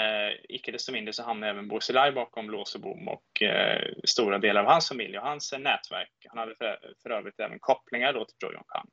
eh, 0.00 0.36
icke 0.48 0.72
desto 0.72 0.92
mindre 0.92 1.12
så 1.12 1.22
hamnade 1.22 1.50
även 1.50 1.68
Bo 1.68 1.80
Xilai 1.80 2.12
bakom 2.12 2.50
lås 2.50 2.74
och 2.74 2.80
bom 2.80 3.08
och 3.08 3.42
eh, 3.42 3.92
stora 4.04 4.38
delar 4.38 4.60
av 4.60 4.66
hans 4.66 4.88
familj 4.88 5.18
och 5.18 5.26
hans 5.26 5.52
eh, 5.52 5.58
nätverk. 5.58 6.12
Han 6.28 6.38
hade 6.38 6.54
för, 6.54 6.78
för 7.02 7.10
övrigt 7.10 7.40
även 7.40 7.58
kopplingar 7.58 8.12
då 8.12 8.24
till 8.24 8.36
Zhou 8.40 8.52
Yongkang. 8.52 8.88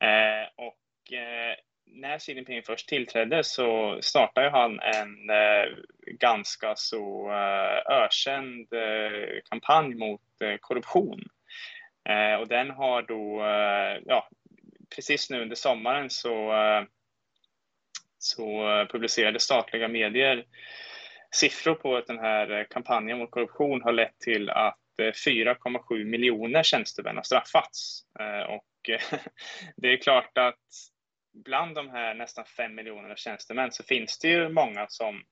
Eh, 0.00 0.48
och 0.66 0.85
Eh, 1.12 1.56
när 1.86 2.18
Xi 2.18 2.32
Jinping 2.32 2.62
först 2.62 2.88
tillträdde 2.88 3.44
så 3.44 3.98
startade 4.02 4.50
han 4.50 4.80
en 4.80 5.30
eh, 5.30 5.76
ganska 6.06 6.76
så 6.76 7.30
eh, 7.30 7.96
ökänd 7.96 8.68
kampanj 9.50 9.94
mot 9.94 10.20
korruption. 10.60 11.20
Och 12.40 12.48
den 12.48 12.70
har 12.70 13.02
då, 13.02 13.40
ja, 14.06 14.28
precis 14.94 15.30
nu 15.30 15.42
under 15.42 15.56
sommaren 15.56 16.10
så, 16.10 16.52
så 18.18 18.46
publicerade 18.92 19.40
statliga 19.40 19.88
medier 19.88 20.44
siffror 21.30 21.74
på 21.74 21.96
att 21.96 22.06
den 22.06 22.18
här 22.18 22.66
kampanjen 22.70 23.18
mot 23.18 23.30
korruption 23.30 23.82
har 23.82 23.92
lett 23.92 24.18
till 24.18 24.50
att 24.50 24.78
4,7 24.98 26.04
miljoner 26.04 26.62
tjänstemän 26.62 27.16
har 27.16 27.22
straffats. 27.22 28.02
Och 28.48 28.90
det 29.76 29.92
är 29.92 29.96
klart 29.96 30.38
att 30.38 30.60
bland 31.44 31.74
de 31.74 31.90
här 31.90 32.14
nästan 32.14 32.44
fem 32.44 32.74
miljonerna 32.74 33.16
tjänstemän 33.16 33.72
så 33.72 33.82
finns 33.82 34.18
det 34.18 34.28
ju 34.28 34.48
många 34.48 34.86
som 34.88 35.22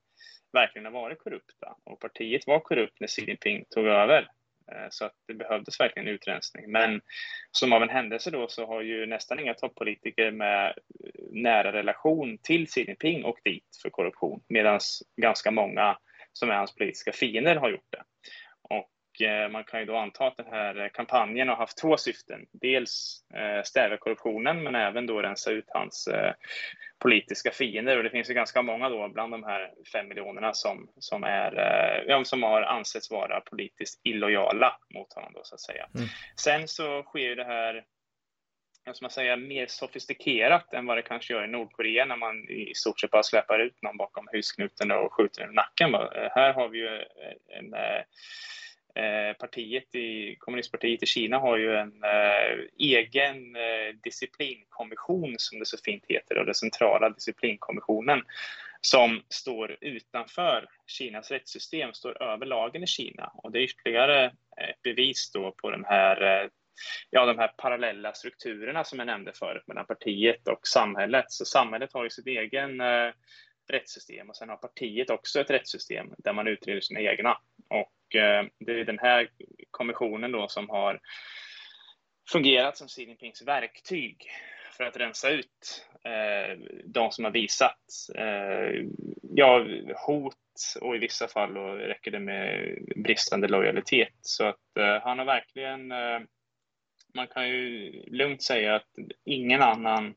verkligen 0.52 0.84
har 0.84 0.92
varit 0.92 1.18
korrupta 1.18 1.76
och 1.84 2.00
partiet 2.00 2.46
var 2.46 2.60
korrupt 2.60 3.00
när 3.00 3.08
Xi 3.08 3.24
Jinping 3.24 3.64
tog 3.70 3.86
över. 3.86 4.28
Eh, 4.72 4.86
så 4.90 5.04
att 5.04 5.12
det 5.26 5.34
behövdes 5.34 5.80
verkligen 5.80 6.08
utrensning. 6.08 6.72
Men 6.72 7.00
som 7.50 7.72
av 7.72 7.82
en 7.82 7.88
händelse 7.88 8.30
då 8.30 8.48
så 8.48 8.66
har 8.66 8.82
ju 8.82 9.06
nästan 9.06 9.40
inga 9.40 9.54
toppolitiker 9.54 10.30
med 10.30 10.66
eh, 10.66 10.74
nära 11.30 11.72
relation 11.72 12.38
till 12.42 12.66
Xi 12.66 12.84
Jinping 12.86 13.24
åkt 13.24 13.44
dit 13.44 13.66
för 13.82 13.90
korruption 13.90 14.42
medan 14.48 14.80
ganska 15.16 15.50
många 15.50 15.98
som 16.32 16.50
är 16.50 16.54
hans 16.54 16.74
politiska 16.74 17.12
fiender 17.12 17.56
har 17.56 17.70
gjort 17.70 17.90
det. 17.90 18.02
Eh, 19.20 19.48
man 19.48 19.64
kan 19.64 19.80
ju 19.80 19.86
då 19.86 19.96
anta 19.96 20.26
att 20.26 20.36
den 20.36 20.46
här 20.50 20.88
kampanjen 20.88 21.48
har 21.48 21.56
haft 21.56 21.78
två 21.78 21.96
syften. 21.96 22.46
Dels 22.52 23.24
eh, 23.34 23.62
stävja 23.64 23.96
korruptionen 23.96 24.62
men 24.62 24.74
även 24.74 25.06
då 25.06 25.22
rensa 25.22 25.50
ut 25.50 25.64
hans 25.68 26.06
eh, 26.06 26.32
politiska 26.98 27.50
fiender. 27.50 27.96
Och 27.96 28.04
det 28.04 28.10
finns 28.10 28.30
ju 28.30 28.34
ganska 28.34 28.62
många 28.62 28.88
då 28.88 29.08
bland 29.08 29.32
de 29.32 29.44
här 29.44 29.70
fem 29.92 30.08
miljonerna 30.08 30.52
som, 30.52 30.88
som, 30.98 31.24
är, 31.24 32.24
som 32.24 32.42
har 32.42 32.62
ansetts 32.62 33.10
vara 33.10 33.40
politiskt 33.40 34.00
illojala 34.04 34.76
mot 34.94 35.12
honom 35.12 35.32
då 35.34 35.40
så 35.42 35.54
att 35.54 35.60
säga. 35.60 35.88
Mm. 35.94 36.06
Sen 36.36 36.68
så 36.68 37.02
sker 37.02 37.18
ju 37.18 37.34
det 37.34 37.44
här 37.44 37.84
ska 38.92 39.04
man 39.04 39.10
säga, 39.10 39.36
mer 39.36 39.66
sofistikerat 39.66 40.74
än 40.74 40.86
vad 40.86 40.98
det 40.98 41.02
kanske 41.02 41.32
gör 41.32 41.44
i 41.44 41.48
Nordkorea 41.48 42.04
när 42.04 42.16
man 42.16 42.48
i 42.48 42.72
stort 42.74 43.00
sett 43.00 43.10
bara 43.10 43.22
släpar 43.22 43.58
ut 43.58 43.82
någon 43.82 43.96
bakom 43.96 44.28
husknuten 44.32 44.90
och 44.90 45.12
skjuter 45.12 45.50
i 45.50 45.54
nacken. 45.54 45.94
Här 46.34 46.52
har 46.52 46.68
vi 46.68 46.78
ju 46.78 47.04
en, 47.58 47.74
eh, 47.74 48.02
Eh, 48.94 49.36
partiet 49.38 49.94
i, 49.94 50.36
kommunistpartiet 50.38 51.02
i 51.02 51.06
Kina 51.06 51.38
har 51.38 51.56
ju 51.56 51.76
en 51.76 52.04
eh, 52.04 52.64
egen 52.78 53.56
eh, 53.56 53.94
disciplinkommission 54.02 55.34
som 55.38 55.58
det 55.58 55.66
så 55.66 55.78
fint 55.84 56.04
heter, 56.08 56.38
och 56.38 56.46
den 56.46 56.54
centrala 56.54 57.10
disciplinkommissionen 57.10 58.22
som 58.80 59.22
står 59.28 59.76
utanför 59.80 60.68
Kinas 60.86 61.30
rättssystem, 61.30 61.92
står 61.92 62.22
över 62.22 62.46
lagen 62.46 62.82
i 62.82 62.86
Kina. 62.86 63.32
Och 63.34 63.52
det 63.52 63.58
är 63.58 63.62
ytterligare 63.62 64.26
ett 64.56 64.82
bevis 64.82 65.30
då 65.32 65.52
på 65.52 65.70
den 65.70 65.84
här 65.84 66.22
eh, 66.22 66.48
ja, 67.10 67.26
de 67.26 67.38
här 67.38 67.48
parallella 67.48 68.12
strukturerna 68.12 68.84
som 68.84 68.98
jag 68.98 69.06
nämnde 69.06 69.32
förut 69.32 69.66
mellan 69.66 69.86
partiet 69.86 70.48
och 70.48 70.66
samhället. 70.66 71.24
Så 71.28 71.44
samhället 71.44 71.92
har 71.92 72.04
ju 72.04 72.10
sitt 72.10 72.26
egen 72.26 72.80
eh, 72.80 73.12
rättssystem 73.68 74.30
och 74.30 74.36
sen 74.36 74.48
har 74.48 74.56
partiet 74.56 75.10
också 75.10 75.40
ett 75.40 75.50
rättssystem 75.50 76.14
där 76.18 76.32
man 76.32 76.48
utreder 76.48 76.80
sina 76.80 77.00
egna. 77.00 77.38
Och 77.68 77.92
Eh, 78.14 78.44
det 78.58 78.80
är 78.80 78.84
den 78.84 78.98
här 78.98 79.28
kommissionen 79.70 80.32
då 80.32 80.48
som 80.48 80.68
har 80.68 81.00
fungerat 82.30 82.76
som 82.76 82.88
Xi 82.88 83.04
Jinpings 83.04 83.42
verktyg 83.42 84.30
för 84.76 84.84
att 84.84 84.96
rensa 84.96 85.30
ut 85.30 85.86
eh, 86.04 86.58
de 86.84 87.10
som 87.10 87.24
har 87.24 87.32
visat 87.32 87.78
eh, 88.14 88.84
ja, 89.22 89.66
hot 90.06 90.36
och 90.80 90.96
i 90.96 90.98
vissa 90.98 91.28
fall 91.28 91.54
då 91.54 91.66
räcker 91.66 92.10
det 92.10 92.20
med 92.20 92.78
bristande 92.96 93.48
lojalitet. 93.48 94.14
Så 94.20 94.44
att 94.44 94.76
eh, 94.78 95.02
han 95.02 95.18
har 95.18 95.26
verkligen 95.26 95.92
eh, 95.92 96.20
man 97.14 97.26
kan 97.26 97.48
ju 97.48 97.92
lugnt 98.06 98.42
säga 98.42 98.74
att 98.74 98.88
ingen 99.24 99.62
annan 99.62 100.14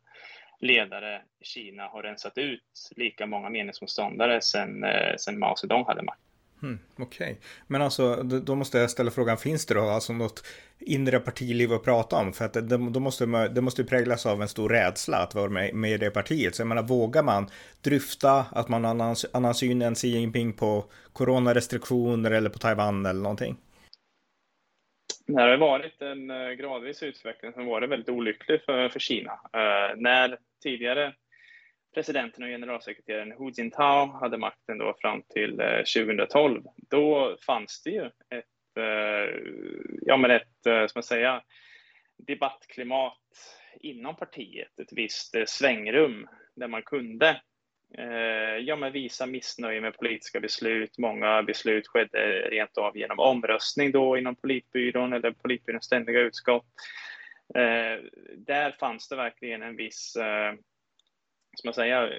ledare 0.59 1.21
i 1.39 1.45
Kina 1.45 1.87
har 1.87 2.03
rensat 2.03 2.37
ut 2.37 2.89
lika 2.95 3.25
många 3.25 3.49
meningsmotståndare 3.49 4.41
sedan, 4.41 4.83
eh, 4.83 5.15
sedan 5.17 5.39
Mao 5.39 5.55
Zedong 5.55 5.85
hade 5.85 6.03
makt. 6.03 6.26
Mm, 6.63 6.79
Okej, 6.95 7.05
okay. 7.05 7.35
men 7.67 7.81
alltså 7.81 8.15
då 8.23 8.55
måste 8.55 8.77
jag 8.77 8.91
ställa 8.91 9.11
frågan, 9.11 9.37
finns 9.37 9.65
det 9.65 9.73
då 9.73 9.81
alltså 9.81 10.13
något 10.13 10.43
inre 10.79 11.19
partiliv 11.19 11.73
att 11.73 11.83
prata 11.83 12.15
om? 12.15 12.33
För 12.33 12.45
att 12.45 12.53
det, 12.53 12.61
då 12.61 12.99
måste, 12.99 13.25
det 13.47 13.61
måste 13.61 13.81
ju 13.81 13.87
präglas 13.87 14.25
av 14.25 14.41
en 14.41 14.47
stor 14.47 14.69
rädsla 14.69 15.17
att 15.17 15.35
vara 15.35 15.49
med, 15.49 15.75
med 15.75 15.91
i 15.91 15.97
det 15.97 16.11
partiet. 16.11 16.55
Så 16.55 16.61
jag 16.61 16.67
menar, 16.67 16.83
vågar 16.83 17.23
man 17.23 17.49
dryfta 17.81 18.45
att 18.51 18.69
man 18.69 18.83
har 18.83 18.91
annan, 18.91 19.15
annan 19.33 19.55
syn 19.55 19.81
än 19.81 19.95
Xi 19.95 20.07
Jinping 20.07 20.53
på 20.53 20.85
coronarestriktioner 21.13 22.31
eller 22.31 22.49
på 22.49 22.59
Taiwan 22.59 23.05
eller 23.05 23.21
någonting? 23.21 23.57
Det 25.27 25.41
har 25.41 25.57
varit 25.57 26.01
en 26.01 26.31
eh, 26.31 26.51
gradvis 26.51 27.03
utveckling 27.03 27.53
som 27.53 27.65
varit 27.65 27.89
väldigt 27.89 28.09
olycklig 28.09 28.61
för, 28.65 28.89
för 28.89 28.99
Kina. 28.99 29.31
Uh, 29.31 30.01
när 30.01 30.37
tidigare 30.63 31.13
presidenten 31.97 32.43
och 32.43 32.49
generalsekreteraren 32.49 33.31
Hu 33.31 33.51
Jintao 33.57 34.05
hade 34.05 34.37
makten 34.37 34.77
då 34.77 34.95
fram 35.01 35.21
till 35.21 35.59
eh, 35.59 35.77
2012, 35.77 36.63
då 36.89 37.37
fanns 37.45 37.81
det 37.83 37.89
ju 37.89 38.05
ett, 38.05 38.77
eh, 38.77 39.41
ja 40.01 40.17
men 40.17 40.31
ett, 40.31 40.65
eh, 40.65 40.87
ska 40.87 40.97
man 40.97 41.03
säga, 41.03 41.41
debattklimat 42.17 43.17
inom 43.79 44.15
partiet, 44.15 44.79
ett 44.79 44.91
visst 44.91 45.35
svängrum 45.47 46.27
där 46.55 46.67
man 46.67 46.81
kunde 46.81 47.41
ja, 48.59 48.75
men 48.75 48.91
visa 48.91 49.25
missnöje 49.25 49.81
med 49.81 49.97
politiska 49.97 50.39
beslut. 50.39 50.97
Många 50.97 51.43
beslut 51.43 51.87
skedde 51.87 52.49
rent 52.49 52.77
av 52.77 52.97
genom 52.97 53.19
omröstning 53.19 53.91
då 53.91 54.17
inom 54.17 54.35
politbyrån 54.35 55.13
eller 55.13 55.31
politbyråns 55.31 55.85
ständiga 55.85 56.19
utskott. 56.19 56.65
Där 58.35 58.71
fanns 58.79 59.07
det 59.07 59.15
verkligen 59.15 59.61
en 59.61 59.75
viss, 59.75 60.17
ska 61.57 61.67
man 61.67 61.73
säga, 61.73 62.09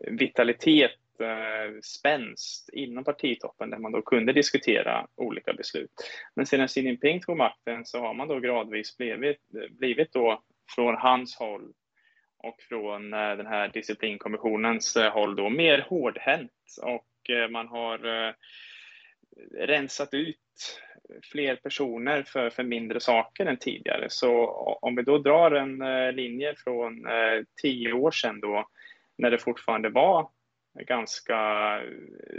vitalitet, 0.00 1.20
eh, 1.20 1.80
spänst 1.82 2.70
inom 2.72 3.04
partitoppen 3.04 3.70
där 3.70 3.78
man 3.78 3.92
då 3.92 4.02
kunde 4.02 4.32
diskutera 4.32 5.06
olika 5.14 5.52
beslut. 5.52 5.90
Men 6.34 6.46
sedan 6.46 6.68
Xi 6.68 6.80
Jinping 6.80 7.20
tog 7.20 7.36
makten 7.36 7.84
så 7.84 8.00
har 8.00 8.14
man 8.14 8.28
då 8.28 8.40
gradvis 8.40 8.96
blivit, 8.96 9.40
blivit 9.70 10.12
då 10.12 10.42
från 10.74 10.96
hans 10.96 11.36
håll 11.36 11.72
och 12.36 12.56
från 12.68 13.12
eh, 13.12 13.36
den 13.36 13.46
här 13.46 13.68
disciplinkommissionens 13.68 14.96
eh, 14.96 15.12
håll 15.12 15.36
då 15.36 15.48
mer 15.48 15.86
hårdhänt 15.88 16.50
och 16.82 17.08
man 17.50 17.68
har 17.68 18.34
rensat 19.66 20.14
ut 20.14 20.80
fler 21.32 21.56
personer 21.56 22.22
för, 22.22 22.50
för 22.50 22.62
mindre 22.62 23.00
saker 23.00 23.46
än 23.46 23.56
tidigare. 23.56 24.06
Så 24.10 24.46
om 24.82 24.96
vi 24.96 25.02
då 25.02 25.18
drar 25.18 25.50
en 25.50 25.78
linje 26.16 26.54
från 26.64 27.06
tio 27.62 27.92
år 27.92 28.10
sedan 28.10 28.40
då, 28.40 28.68
när 29.18 29.30
det 29.30 29.38
fortfarande 29.38 29.88
var 29.88 30.28
ganska 30.80 31.38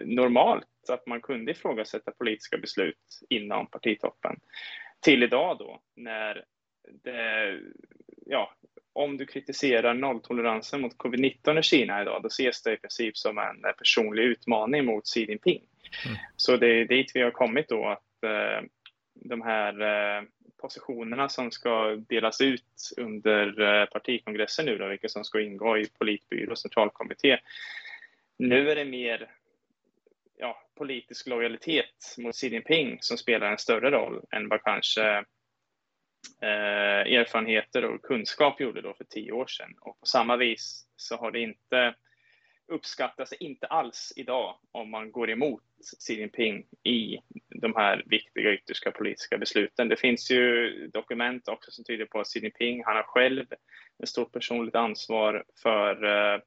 normalt 0.06 0.68
att 0.90 1.08
man 1.08 1.22
kunde 1.22 1.52
ifrågasätta 1.52 2.12
politiska 2.12 2.58
beslut 2.58 3.20
inom 3.30 3.68
partitoppen, 3.68 4.36
till 5.02 5.24
idag 5.24 5.58
då, 5.58 5.82
när 5.96 6.46
det, 7.04 7.60
ja, 8.26 8.54
om 8.94 9.18
du 9.18 9.26
kritiserar 9.26 9.94
nolltoleransen 9.94 10.82
mot 10.82 10.98
covid-19 10.98 11.60
i 11.60 11.64
Kina 11.64 12.02
idag, 12.02 12.22
då 12.22 12.28
ses 12.28 12.64
det 12.64 12.74
i 12.74 12.78
princip 12.78 13.18
som 13.18 13.38
en 13.38 13.62
personlig 13.78 14.24
utmaning 14.24 14.86
mot 14.86 15.08
Xi 15.08 15.26
Jinping. 15.26 15.62
Mm. 16.06 16.18
Så 16.36 16.58
det 16.58 16.68
är 16.68 16.86
dit 16.86 17.12
vi 17.14 17.22
har 17.22 17.32
kommit 17.32 17.70
då, 17.70 17.88
att 17.88 18.24
eh, 18.24 18.68
de 19.14 19.42
här 19.42 19.82
eh, 19.82 20.24
positionerna 20.64 21.30
som 21.30 21.52
ska 21.52 21.96
delas 21.96 22.42
ut 22.42 22.94
under 22.98 23.62
eh, 23.62 23.86
partikongressen 23.86 24.66
nu 24.66 24.78
då, 24.78 24.88
vilka 24.88 25.10
som 25.10 25.24
ska 25.24 25.42
ingå 25.42 25.78
i 25.78 25.90
politbyrå 25.90 26.52
och 26.52 26.58
centralkommitté. 26.58 27.40
Nu 28.38 28.72
är 28.72 28.76
det 28.76 28.86
mer 28.86 29.32
ja, 30.38 30.64
politisk 30.76 31.28
lojalitet 31.28 32.16
mot 32.18 32.36
Xi 32.36 32.48
Jinping 32.48 32.98
som 33.02 33.18
spelar 33.18 33.52
en 33.52 33.58
större 33.58 33.92
roll 33.92 34.22
än 34.32 34.50
vad 34.50 34.64
kanske 34.64 35.04
eh, 36.42 37.14
erfarenheter 37.20 37.86
och 37.86 38.02
kunskap 38.02 38.62
gjorde 38.62 38.82
då 38.82 38.94
för 38.94 39.04
tio 39.04 39.32
år 39.32 39.48
sedan. 39.48 39.74
Och 39.82 40.00
på 40.00 40.06
samma 40.06 40.38
vis 40.38 40.86
så 40.96 41.16
har 41.16 41.32
det 41.32 41.40
inte 41.40 41.96
uppskattas 42.68 43.34
inte 43.34 43.68
alls 43.68 44.14
idag 44.16 44.56
om 44.72 44.90
man 44.90 45.12
går 45.12 45.30
emot 45.30 45.64
Xi 46.00 46.20
Jinping 46.20 46.66
i 46.84 47.18
de 47.50 47.76
här 47.76 48.04
viktiga 48.06 48.54
yttersta 48.54 48.92
politiska 48.92 49.38
besluten. 49.38 49.90
Det 49.90 49.96
finns 49.96 50.32
ju 50.32 50.70
dokument 50.88 51.48
också 51.48 51.72
som 51.72 51.84
tyder 51.84 52.06
på 52.06 52.20
att 52.20 52.28
Xi 52.28 52.40
Jinping, 52.40 52.84
han 52.86 52.96
har 52.96 53.04
själv 53.04 53.46
ett 54.04 54.10
stort 54.10 54.32
personligt 54.32 54.76
ansvar 54.76 55.44
för 55.64 56.04
eh, 56.04 56.42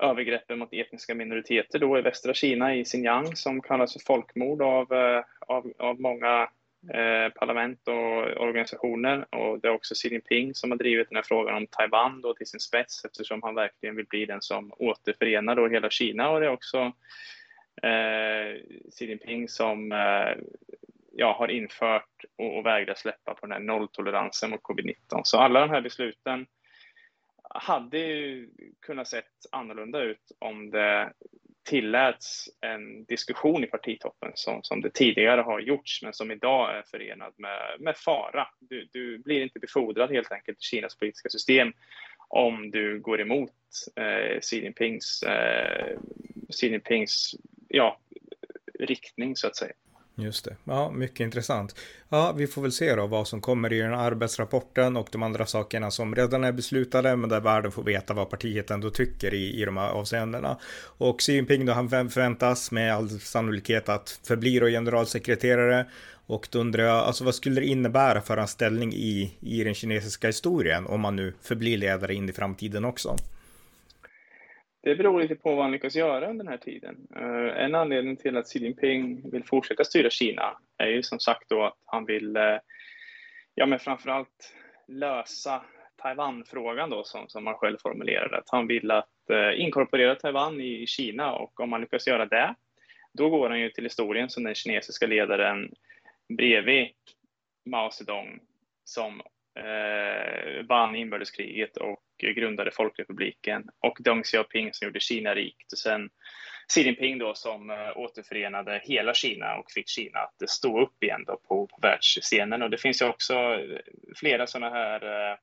övergreppen 0.00 0.58
mot 0.58 0.72
etniska 0.72 1.14
minoriteter 1.14 1.78
då 1.78 1.98
i 1.98 2.02
västra 2.02 2.34
Kina 2.34 2.74
i 2.74 2.84
Xinjiang 2.84 3.36
som 3.36 3.60
kallas 3.60 3.92
för 3.92 4.00
folkmord 4.00 4.62
av, 4.62 4.92
eh, 4.92 5.24
av, 5.40 5.72
av 5.78 6.00
många 6.00 6.48
Eh, 6.88 7.32
parlament 7.32 7.88
och 7.88 8.42
organisationer. 8.42 9.34
Och 9.34 9.60
det 9.60 9.68
är 9.68 9.72
också 9.72 9.94
Xi 9.94 10.08
Jinping 10.08 10.54
som 10.54 10.70
har 10.70 10.78
drivit 10.78 11.08
den 11.08 11.16
här 11.16 11.22
frågan 11.22 11.56
om 11.56 11.66
Taiwan 11.66 12.20
då 12.20 12.34
till 12.34 12.46
sin 12.46 12.60
spets 12.60 13.04
eftersom 13.04 13.42
han 13.42 13.54
verkligen 13.54 13.96
vill 13.96 14.06
bli 14.06 14.26
den 14.26 14.42
som 14.42 14.72
återförenar 14.78 15.56
då 15.56 15.68
hela 15.68 15.90
Kina. 15.90 16.30
Och 16.30 16.40
det 16.40 16.46
är 16.46 16.50
också 16.50 16.78
eh, 17.82 18.62
Xi 18.90 19.06
Jinping 19.06 19.48
som 19.48 19.92
eh, 19.92 20.44
ja, 21.12 21.36
har 21.38 21.48
infört 21.48 22.24
och, 22.38 22.58
och 22.58 22.66
vägrar 22.66 22.94
släppa 22.94 23.34
på 23.34 23.46
den 23.46 23.52
här 23.52 23.60
nolltoleransen 23.60 24.50
mot 24.50 24.62
covid-19. 24.62 25.20
Så 25.24 25.38
alla 25.38 25.60
de 25.60 25.70
här 25.70 25.80
besluten 25.80 26.46
hade 27.54 27.98
ju 27.98 28.50
kunnat 28.80 29.08
sett 29.08 29.32
annorlunda 29.52 30.02
ut 30.02 30.32
om 30.38 30.70
det 30.70 31.12
tilläts 31.64 32.48
en 32.60 33.04
diskussion 33.04 33.64
i 33.64 33.66
partitoppen 33.66 34.32
som, 34.34 34.62
som 34.62 34.80
det 34.80 34.94
tidigare 34.94 35.40
har 35.40 35.60
gjorts, 35.60 36.02
men 36.02 36.12
som 36.12 36.30
idag 36.30 36.78
är 36.78 36.82
förenad 36.82 37.32
med, 37.36 37.80
med 37.80 37.96
fara. 37.96 38.48
Du, 38.60 38.88
du 38.92 39.18
blir 39.18 39.42
inte 39.42 39.58
befordrad 39.58 40.10
helt 40.10 40.32
enkelt 40.32 40.58
i 40.58 40.62
Kinas 40.62 40.96
politiska 40.96 41.28
system 41.28 41.72
om 42.28 42.70
du 42.70 43.00
går 43.00 43.20
emot 43.20 43.52
eh, 43.96 44.40
Xi 44.40 44.62
Jinpings, 44.62 45.22
eh, 45.22 45.98
Xi 46.50 46.68
Jinpings 46.68 47.34
ja, 47.68 48.00
riktning, 48.78 49.36
så 49.36 49.46
att 49.46 49.56
säga. 49.56 49.72
Just 50.22 50.44
det. 50.44 50.56
Ja, 50.64 50.90
mycket 50.90 51.20
intressant. 51.20 51.74
Ja, 52.08 52.32
vi 52.32 52.46
får 52.46 52.62
väl 52.62 52.72
se 52.72 52.94
då 52.94 53.06
vad 53.06 53.28
som 53.28 53.40
kommer 53.40 53.72
i 53.72 53.78
den 53.78 53.94
arbetsrapporten 53.94 54.96
och 54.96 55.08
de 55.12 55.22
andra 55.22 55.46
sakerna 55.46 55.90
som 55.90 56.14
redan 56.14 56.44
är 56.44 56.52
beslutade, 56.52 57.16
men 57.16 57.30
där 57.30 57.40
världen 57.40 57.72
får 57.72 57.82
veta 57.82 58.14
vad 58.14 58.30
partiet 58.30 58.70
ändå 58.70 58.90
tycker 58.90 59.34
i, 59.34 59.62
i 59.62 59.64
de 59.64 59.76
här 59.76 59.88
avseendena. 59.88 60.56
Och 60.82 61.20
Xi 61.20 61.32
Jinping 61.32 61.66
då, 61.66 61.72
han 61.72 61.88
förväntas 61.88 62.70
med 62.70 62.94
all 62.94 63.20
sannolikhet 63.20 63.88
att 63.88 64.20
förbli 64.22 64.58
då 64.58 64.66
generalsekreterare. 64.66 65.86
Och 66.26 66.48
då 66.50 66.58
undrar 66.58 66.84
jag, 66.84 66.96
alltså 66.96 67.24
vad 67.24 67.34
skulle 67.34 67.60
det 67.60 67.66
innebära 67.66 68.20
för 68.20 68.36
hans 68.36 68.50
ställning 68.50 68.92
i, 68.92 69.34
i 69.40 69.64
den 69.64 69.74
kinesiska 69.74 70.26
historien 70.26 70.86
om 70.86 71.04
han 71.04 71.16
nu 71.16 71.34
förblir 71.42 71.78
ledare 71.78 72.14
in 72.14 72.28
i 72.28 72.32
framtiden 72.32 72.84
också? 72.84 73.16
Det 74.82 74.94
beror 74.94 75.20
lite 75.20 75.34
på 75.34 75.54
vad 75.54 75.64
han 75.64 75.72
lyckas 75.72 75.96
göra 75.96 76.30
under 76.30 76.44
den 76.44 76.52
här 76.52 76.58
tiden. 76.58 77.06
Eh, 77.16 77.64
en 77.64 77.74
anledning 77.74 78.16
till 78.16 78.36
att 78.36 78.48
Xi 78.48 78.58
Jinping 78.58 79.30
vill 79.30 79.44
fortsätta 79.44 79.84
styra 79.84 80.10
Kina 80.10 80.58
är 80.78 80.86
ju 80.86 81.02
som 81.02 81.20
sagt 81.20 81.48
då 81.48 81.64
att 81.64 81.78
han 81.84 82.04
vill, 82.04 82.36
eh, 82.36 82.58
ja 83.54 83.66
men 83.66 83.78
framförallt 83.78 84.54
lösa 84.88 85.62
Taiwan-frågan 86.02 86.90
då 86.90 87.04
som, 87.04 87.28
som 87.28 87.46
han 87.46 87.56
själv 87.56 87.76
formulerade, 87.82 88.38
att 88.38 88.50
han 88.50 88.66
vill 88.66 88.90
att 88.90 89.30
eh, 89.30 89.60
inkorporera 89.60 90.14
Taiwan 90.14 90.60
i 90.60 90.86
Kina 90.86 91.32
och 91.32 91.60
om 91.60 91.72
han 91.72 91.80
lyckas 91.80 92.06
göra 92.06 92.26
det, 92.26 92.54
då 93.12 93.30
går 93.30 93.50
han 93.50 93.60
ju 93.60 93.70
till 93.70 93.84
historien 93.84 94.30
som 94.30 94.44
den 94.44 94.54
kinesiska 94.54 95.06
ledaren 95.06 95.72
bredvid 96.36 96.88
Mao 97.66 97.90
Zedong 97.90 98.40
som 98.84 99.22
eh, 99.58 100.66
vann 100.66 100.96
inbördeskriget 100.96 101.76
och 101.76 102.02
grundade 102.34 102.70
Folkrepubliken 102.70 103.62
och 103.80 103.96
Deng 104.00 104.22
Xiaoping 104.22 104.70
som 104.72 104.86
gjorde 104.86 105.00
Kina 105.00 105.34
rikt 105.34 105.72
och 105.72 105.78
sen 105.78 106.10
Xi 106.70 106.82
Jinping 106.82 107.18
då 107.18 107.34
som 107.34 107.70
eh, 107.70 107.96
återförenade 107.96 108.80
hela 108.84 109.14
Kina 109.14 109.56
och 109.56 109.70
fick 109.70 109.88
Kina 109.88 110.18
att 110.18 110.50
stå 110.50 110.80
upp 110.80 111.02
igen 111.02 111.24
då 111.26 111.36
på, 111.48 111.66
på 111.66 111.78
världsscenen. 111.82 112.62
Och 112.62 112.70
det 112.70 112.78
finns 112.78 113.02
ju 113.02 113.06
också 113.06 113.34
eh, 113.34 113.78
flera 114.16 114.46
sådana 114.46 114.70
här 114.70 115.30
eh, 115.30 115.36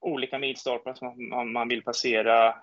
olika 0.00 0.38
milstolpar 0.38 0.94
som 0.94 1.28
man, 1.28 1.52
man 1.52 1.68
vill 1.68 1.82
passera. 1.82 2.54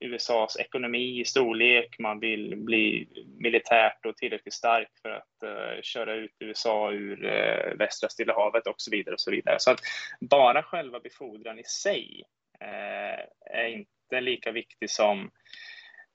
USAs 0.00 0.56
ekonomi 0.56 1.20
i 1.20 1.24
storlek, 1.24 1.98
man 1.98 2.20
vill 2.20 2.56
bli 2.56 3.08
militärt 3.38 4.06
och 4.06 4.16
tillräckligt 4.16 4.54
stark 4.54 4.88
för 5.02 5.10
att 5.10 5.42
uh, 5.44 5.82
köra 5.82 6.14
ut 6.14 6.36
USA 6.40 6.92
ur 6.92 7.24
uh, 7.24 7.76
västra 7.78 8.08
Stilla 8.08 8.34
havet 8.34 8.66
och 8.66 8.74
så 8.76 8.90
vidare. 8.90 9.14
och 9.14 9.20
Så 9.20 9.30
vidare. 9.30 9.56
Så 9.58 9.70
att 9.70 9.80
bara 10.20 10.62
själva 10.62 11.00
befordran 11.00 11.58
i 11.58 11.64
sig 11.64 12.22
uh, 12.62 13.54
är 13.56 13.66
inte 13.66 14.20
lika 14.20 14.52
viktig 14.52 14.90
som 14.90 15.30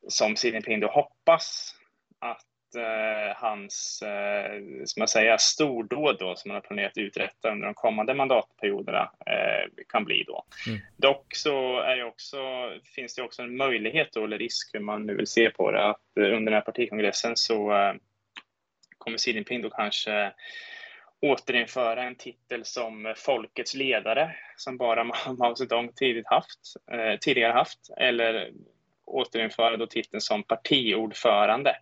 som 0.07 0.35
Xi 0.35 0.49
Jinping 0.49 0.79
då 0.79 0.87
hoppas 0.87 1.75
att 2.19 2.45
eh, 2.75 3.35
hans, 3.35 4.01
eh, 4.01 4.61
som 4.85 4.99
jag 4.99 5.09
säger, 5.09 5.37
stordåd 5.37 6.17
då, 6.19 6.35
som 6.35 6.51
han 6.51 6.55
har 6.55 6.61
planerat 6.61 6.97
uträtta 6.97 7.51
under 7.51 7.65
de 7.65 7.73
kommande 7.73 8.13
mandatperioderna 8.13 9.11
eh, 9.25 9.83
kan 9.87 10.05
bli 10.05 10.23
då. 10.27 10.45
Mm. 10.67 10.79
Dock 10.97 11.35
så 11.35 11.79
är 11.79 11.97
det 11.97 12.03
också, 12.03 12.37
finns 12.95 13.15
det 13.15 13.21
också 13.21 13.41
en 13.41 13.57
möjlighet 13.57 14.09
då, 14.13 14.23
eller 14.23 14.37
risk 14.37 14.69
hur 14.73 14.79
man 14.79 15.05
nu 15.05 15.15
vill 15.15 15.27
se 15.27 15.49
på 15.49 15.71
det, 15.71 15.89
att 15.89 16.01
under 16.15 16.51
den 16.51 16.53
här 16.53 16.61
partikongressen 16.61 17.35
så 17.35 17.73
eh, 17.73 17.93
kommer 18.97 19.17
Xi 19.17 19.31
Jinping 19.31 19.61
då 19.61 19.69
kanske 19.69 20.31
återinföra 21.21 22.03
en 22.03 22.15
titel 22.15 22.65
som 22.65 23.13
folkets 23.17 23.73
ledare 23.73 24.35
som 24.57 24.77
bara 24.77 25.03
Mao 25.37 25.55
Zedong 25.55 25.91
tidigt 25.95 26.27
haft, 26.27 26.59
eh, 26.91 27.19
tidigare 27.19 27.53
haft 27.53 27.89
eller 27.97 28.51
återinföra 29.05 29.77
då 29.77 29.87
titeln 29.87 30.21
som 30.21 30.43
partiordförande 30.43 31.75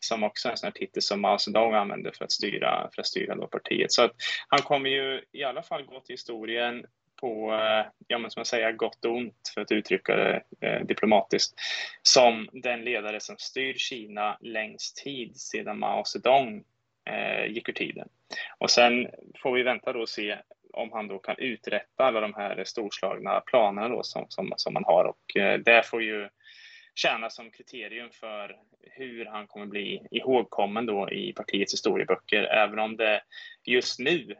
som 0.00 0.22
också 0.22 0.48
är 0.48 0.52
en 0.52 0.58
sån 0.58 0.66
här 0.66 0.72
titel 0.72 1.02
som 1.02 1.20
Mao 1.20 1.38
Zedong 1.38 1.74
använde 1.74 2.12
för 2.12 2.24
att 2.24 2.32
styra, 2.32 2.90
för 2.94 3.00
att 3.00 3.06
styra 3.06 3.34
då 3.34 3.46
partiet. 3.46 3.92
Så 3.92 4.02
att 4.02 4.12
han 4.48 4.62
kommer 4.62 4.90
ju 4.90 5.22
i 5.32 5.44
alla 5.44 5.62
fall 5.62 5.82
gå 5.82 6.00
till 6.00 6.12
historien 6.12 6.86
på, 7.20 7.52
eh, 7.52 7.86
ja 8.06 8.18
men 8.18 8.30
som 8.30 8.40
jag 8.40 8.46
säger, 8.46 8.72
gott 8.72 9.04
och 9.04 9.16
ont 9.16 9.52
för 9.54 9.60
att 9.60 9.72
uttrycka 9.72 10.16
det 10.16 10.42
eh, 10.60 10.86
diplomatiskt, 10.86 11.54
som 12.02 12.48
den 12.52 12.84
ledare 12.84 13.20
som 13.20 13.36
styr 13.38 13.74
Kina 13.74 14.38
längst 14.40 14.96
tid 14.96 15.36
sedan 15.36 15.78
Mao 15.78 16.04
Zedong 16.04 16.64
eh, 17.04 17.46
gick 17.46 17.68
ur 17.68 17.72
tiden. 17.72 18.08
Och 18.58 18.70
sen 18.70 19.08
får 19.42 19.52
vi 19.52 19.62
vänta 19.62 19.92
då 19.92 20.00
och 20.00 20.08
se 20.08 20.38
om 20.72 20.92
han 20.92 21.08
då 21.08 21.18
kan 21.18 21.36
uträtta 21.38 22.04
alla 22.04 22.20
de 22.20 22.34
här 22.34 22.64
storslagna 22.64 23.40
planerna 23.40 23.88
då 23.88 24.02
som, 24.02 24.26
som, 24.28 24.52
som 24.56 24.74
man 24.74 24.84
har 24.84 25.04
och 25.04 25.36
eh, 25.36 25.58
där 25.58 25.82
får 25.82 26.02
ju 26.02 26.28
tjäna 26.94 27.30
som 27.30 27.50
kriterium 27.50 28.10
för 28.10 28.56
hur 28.80 29.26
han 29.26 29.46
kommer 29.46 29.66
bli 29.66 30.06
ihågkommen 30.10 30.86
då 30.86 31.10
i 31.10 31.32
partiets 31.32 31.72
historieböcker, 31.72 32.42
även 32.42 32.78
om 32.78 32.96
det 32.96 33.22
just 33.64 33.98
nu 33.98 34.36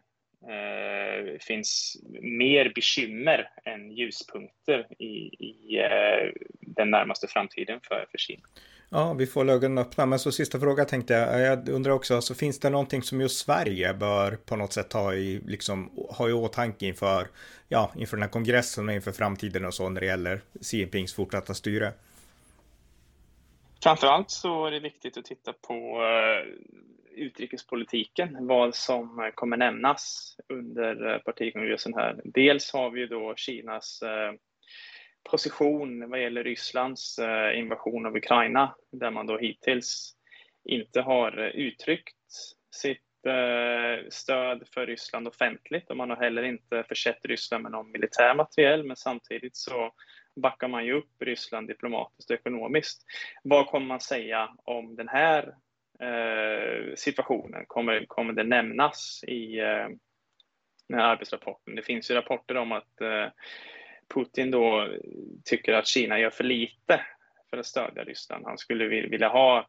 eh, 0.48 1.38
finns 1.40 1.96
mer 2.20 2.72
bekymmer 2.74 3.50
än 3.64 3.90
ljuspunkter 3.90 4.86
i, 4.98 5.44
i 5.44 5.78
eh, 5.78 6.32
den 6.60 6.90
närmaste 6.90 7.26
framtiden 7.26 7.80
för, 7.82 8.06
för 8.10 8.18
Kina. 8.18 8.42
Ja, 8.92 9.12
vi 9.12 9.26
får 9.26 9.50
ögonen 9.50 9.78
öppna. 9.78 10.06
Men 10.06 10.18
så 10.18 10.32
sista 10.32 10.60
fråga 10.60 10.84
tänkte 10.84 11.14
jag. 11.14 11.34
Eh, 11.34 11.40
jag 11.40 11.68
undrar 11.68 11.92
också, 11.92 12.14
alltså, 12.14 12.34
finns 12.34 12.60
det 12.60 12.70
någonting 12.70 13.02
som 13.02 13.20
just 13.20 13.38
Sverige 13.38 13.94
bör 13.94 14.36
på 14.36 14.56
något 14.56 14.72
sätt 14.72 14.92
ha 14.92 15.14
i, 15.14 15.40
liksom, 15.46 15.90
ha 16.08 16.28
i 16.28 16.32
åtanke 16.32 16.86
inför, 16.86 17.26
ja, 17.68 17.92
inför 17.96 18.16
den 18.16 18.22
här 18.22 18.30
kongressen 18.30 18.88
och 18.88 18.94
inför 18.94 19.12
framtiden 19.12 19.64
och 19.64 19.74
så 19.74 19.88
när 19.88 20.00
det 20.00 20.06
gäller 20.06 20.40
Xi 20.62 20.78
Jinpings 20.78 21.14
fortsatta 21.14 21.54
styre? 21.54 21.92
Framförallt 23.82 24.30
så 24.30 24.66
är 24.66 24.70
det 24.70 24.80
viktigt 24.80 25.16
att 25.16 25.24
titta 25.24 25.52
på 25.52 26.02
eh, 26.02 26.46
utrikespolitiken, 27.10 28.46
vad 28.46 28.74
som 28.74 29.32
kommer 29.34 29.56
nämnas 29.56 30.36
under 30.48 31.12
eh, 31.12 31.18
partikongressen 31.18 31.94
här. 31.94 32.20
Dels 32.24 32.72
har 32.72 32.90
vi 32.90 33.06
då 33.06 33.34
Kinas 33.36 34.02
eh, 34.02 34.32
position 35.30 36.10
vad 36.10 36.22
gäller 36.22 36.44
Rysslands 36.44 37.18
invasion 37.54 38.06
av 38.06 38.16
Ukraina, 38.16 38.74
där 38.92 39.10
man 39.10 39.26
då 39.26 39.38
hittills 39.38 40.12
inte 40.64 41.00
har 41.00 41.38
uttryckt 41.38 42.16
sitt 42.74 43.02
stöd 44.08 44.68
för 44.74 44.86
Ryssland 44.86 45.28
offentligt 45.28 45.90
och 45.90 45.96
man 45.96 46.10
har 46.10 46.16
heller 46.16 46.42
inte 46.42 46.84
försett 46.88 47.24
Ryssland 47.24 47.62
med 47.62 47.72
någon 47.72 47.90
militär 47.90 48.34
materiel, 48.34 48.84
men 48.84 48.96
samtidigt 48.96 49.56
så 49.56 49.92
backar 50.40 50.68
man 50.68 50.84
ju 50.84 50.92
upp 50.92 51.10
Ryssland 51.22 51.68
diplomatiskt 51.68 52.30
och 52.30 52.34
ekonomiskt. 52.34 53.02
Vad 53.42 53.66
kommer 53.66 53.86
man 53.86 54.00
säga 54.00 54.48
om 54.64 54.96
den 54.96 55.08
här 55.08 55.54
eh, 56.00 56.94
situationen? 56.96 57.64
Kommer, 57.66 58.04
kommer 58.06 58.32
det 58.32 58.44
nämnas 58.44 59.24
i 59.26 59.58
eh, 59.58 59.88
den 60.88 60.98
här 60.98 61.04
arbetsrapporten? 61.04 61.74
Det 61.74 61.82
finns 61.82 62.10
ju 62.10 62.14
rapporter 62.14 62.56
om 62.56 62.72
att 62.72 63.00
eh, 63.00 63.26
Putin 64.14 64.50
då 64.50 64.88
tycker 65.44 65.72
att 65.72 65.86
Kina 65.86 66.18
gör 66.18 66.30
för 66.30 66.44
lite 66.44 67.00
för 67.50 67.58
att 67.58 67.66
stödja 67.66 68.04
Ryssland. 68.04 68.46
Han 68.46 68.58
skulle 68.58 68.86
vilja 68.86 69.28
ha 69.28 69.66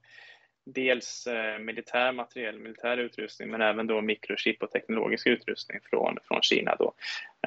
dels 0.74 1.28
eh, 1.28 1.60
militär 1.60 2.12
materiell, 2.12 2.60
militär 2.60 2.98
utrustning, 2.98 3.50
men 3.50 3.62
även 3.62 3.88
då 3.88 4.02
mikrochip 4.02 4.64
och 4.64 4.72
teknologisk 4.72 5.28
utrustning 5.28 5.80
från, 5.90 6.18
från 6.28 6.42
Kina. 6.42 6.76
Då. 6.76 6.94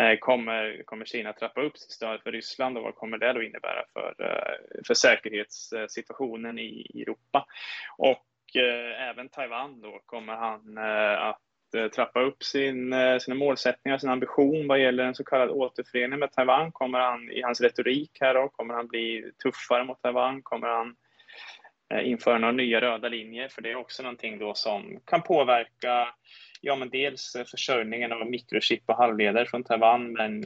Eh, 0.00 0.18
kommer, 0.18 0.82
kommer 0.84 1.04
Kina 1.04 1.32
trappa 1.32 1.62
upp 1.62 1.78
sitt 1.78 1.90
stöd 1.90 2.20
för 2.22 2.32
Ryssland 2.32 2.76
och 2.76 2.82
vad 2.82 2.94
kommer 2.94 3.18
det 3.18 3.32
då 3.32 3.42
innebära 3.42 3.84
för, 3.92 4.14
eh, 4.18 4.82
för 4.86 4.94
säkerhetssituationen 4.94 6.58
i 6.58 7.02
Europa? 7.02 7.46
Och 7.98 8.26
även 8.98 9.28
Taiwan 9.28 9.80
då, 9.80 10.00
kommer 10.06 10.32
han 10.32 10.78
att 11.18 11.92
trappa 11.94 12.20
upp 12.20 12.42
sin, 12.42 12.94
sina 13.20 13.34
målsättningar, 13.34 13.98
sin 13.98 14.10
ambition 14.10 14.68
vad 14.68 14.80
gäller 14.80 15.04
en 15.04 15.14
så 15.14 15.24
kallad 15.24 15.50
återförening 15.50 16.18
med 16.18 16.32
Taiwan? 16.32 16.72
Kommer 16.72 16.98
han 16.98 17.30
i 17.30 17.42
hans 17.42 17.60
retorik 17.60 18.10
här 18.20 18.34
då, 18.34 18.48
kommer 18.48 18.74
han 18.74 18.86
bli 18.86 19.32
tuffare 19.42 19.84
mot 19.84 20.02
Taiwan? 20.02 20.42
Kommer 20.42 20.68
han 20.68 20.96
Eh, 21.03 21.03
Eh, 21.94 22.08
införa 22.08 22.38
några 22.38 22.52
nya 22.52 22.80
röda 22.80 23.08
linjer, 23.08 23.48
för 23.48 23.62
det 23.62 23.70
är 23.70 23.76
också 23.76 24.02
någonting 24.02 24.38
då 24.38 24.54
som 24.54 25.00
kan 25.04 25.22
påverka 25.22 26.14
ja, 26.60 26.76
men 26.76 26.90
dels 26.90 27.34
eh, 27.34 27.44
försörjningen 27.44 28.12
av 28.12 28.26
mikrochip 28.26 28.82
och 28.86 28.96
halvledare 28.96 29.46
från 29.46 29.64
Taiwan, 29.64 30.12
men 30.12 30.44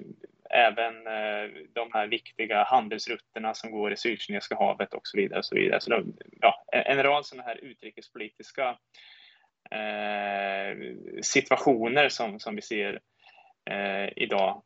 även 0.50 1.06
eh, 1.06 1.50
de 1.72 1.90
här 1.92 2.06
viktiga 2.06 2.64
handelsrutterna 2.64 3.54
som 3.54 3.70
går 3.70 3.92
i 3.92 3.96
Sydkinesiska 3.96 4.56
havet 4.56 4.94
och 4.94 5.06
så 5.06 5.16
vidare. 5.16 5.38
Och 5.38 5.44
så 5.44 5.54
vidare. 5.54 5.80
Så 5.80 5.90
de, 5.90 6.16
ja, 6.40 6.64
en 6.72 7.02
rad 7.02 7.26
sådana 7.26 7.48
här 7.48 7.64
utrikespolitiska 7.64 8.78
eh, 9.70 10.76
situationer 11.22 12.08
som, 12.08 12.40
som 12.40 12.56
vi 12.56 12.62
ser 12.62 13.00
eh, 13.70 14.08
idag 14.16 14.62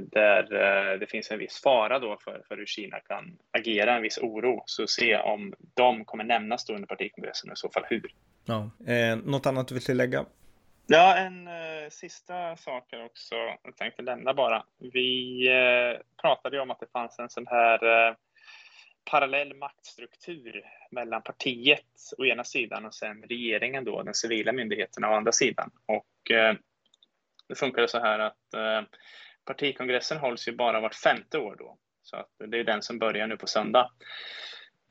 där 0.00 0.54
eh, 0.54 0.98
det 0.98 1.06
finns 1.06 1.30
en 1.30 1.38
viss 1.38 1.60
fara 1.62 1.98
då 1.98 2.18
för, 2.24 2.42
för 2.48 2.56
hur 2.56 2.66
Kina 2.66 3.00
kan 3.00 3.38
agera, 3.58 3.96
en 3.96 4.02
viss 4.02 4.18
oro. 4.18 4.62
Så 4.66 4.86
se 4.86 5.16
om 5.16 5.54
de 5.74 6.04
kommer 6.04 6.24
nämnas 6.24 6.64
då 6.64 6.74
under 6.74 6.86
partikongressen 6.86 7.50
och 7.50 7.56
i 7.56 7.60
så 7.60 7.70
fall 7.70 7.84
hur. 7.88 8.12
Ja. 8.44 8.70
Eh, 8.92 9.16
något 9.16 9.46
annat 9.46 9.68
du 9.68 9.74
vill 9.74 9.84
tillägga? 9.84 10.24
Ja, 10.86 11.16
en 11.16 11.48
eh, 11.48 11.88
sista 11.90 12.56
sak 12.56 12.88
här 12.92 13.04
också. 13.04 13.34
Jag 13.62 13.76
tänkte 13.76 14.02
lämna 14.02 14.34
bara. 14.34 14.64
Vi 14.78 15.46
eh, 15.48 16.00
pratade 16.22 16.56
ju 16.56 16.62
om 16.62 16.70
att 16.70 16.80
det 16.80 16.92
fanns 16.92 17.18
en 17.18 17.30
sån 17.30 17.46
här 17.46 18.08
eh, 18.08 18.14
parallell 19.10 19.54
maktstruktur 19.54 20.62
mellan 20.90 21.22
partiet 21.22 21.84
å 22.18 22.24
ena 22.24 22.44
sidan 22.44 22.86
och 22.86 22.94
sen 22.94 23.22
regeringen 23.22 23.84
då, 23.84 24.02
den 24.02 24.14
civila 24.14 24.52
myndigheten 24.52 25.04
å 25.04 25.14
andra 25.14 25.32
sidan. 25.32 25.70
Och 25.86 26.30
eh, 26.30 26.54
det 27.48 27.54
funkar 27.54 27.86
så 27.86 28.00
här 28.00 28.18
att 28.18 28.54
partikongressen 29.44 30.18
hålls 30.18 30.48
ju 30.48 30.52
bara 30.52 30.80
vart 30.80 30.94
femte 30.94 31.38
år 31.38 31.56
då, 31.58 31.78
så 32.02 32.16
att 32.16 32.30
det 32.50 32.58
är 32.58 32.64
den 32.64 32.82
som 32.82 32.98
börjar 32.98 33.26
nu 33.26 33.36
på 33.36 33.46
söndag. 33.46 33.90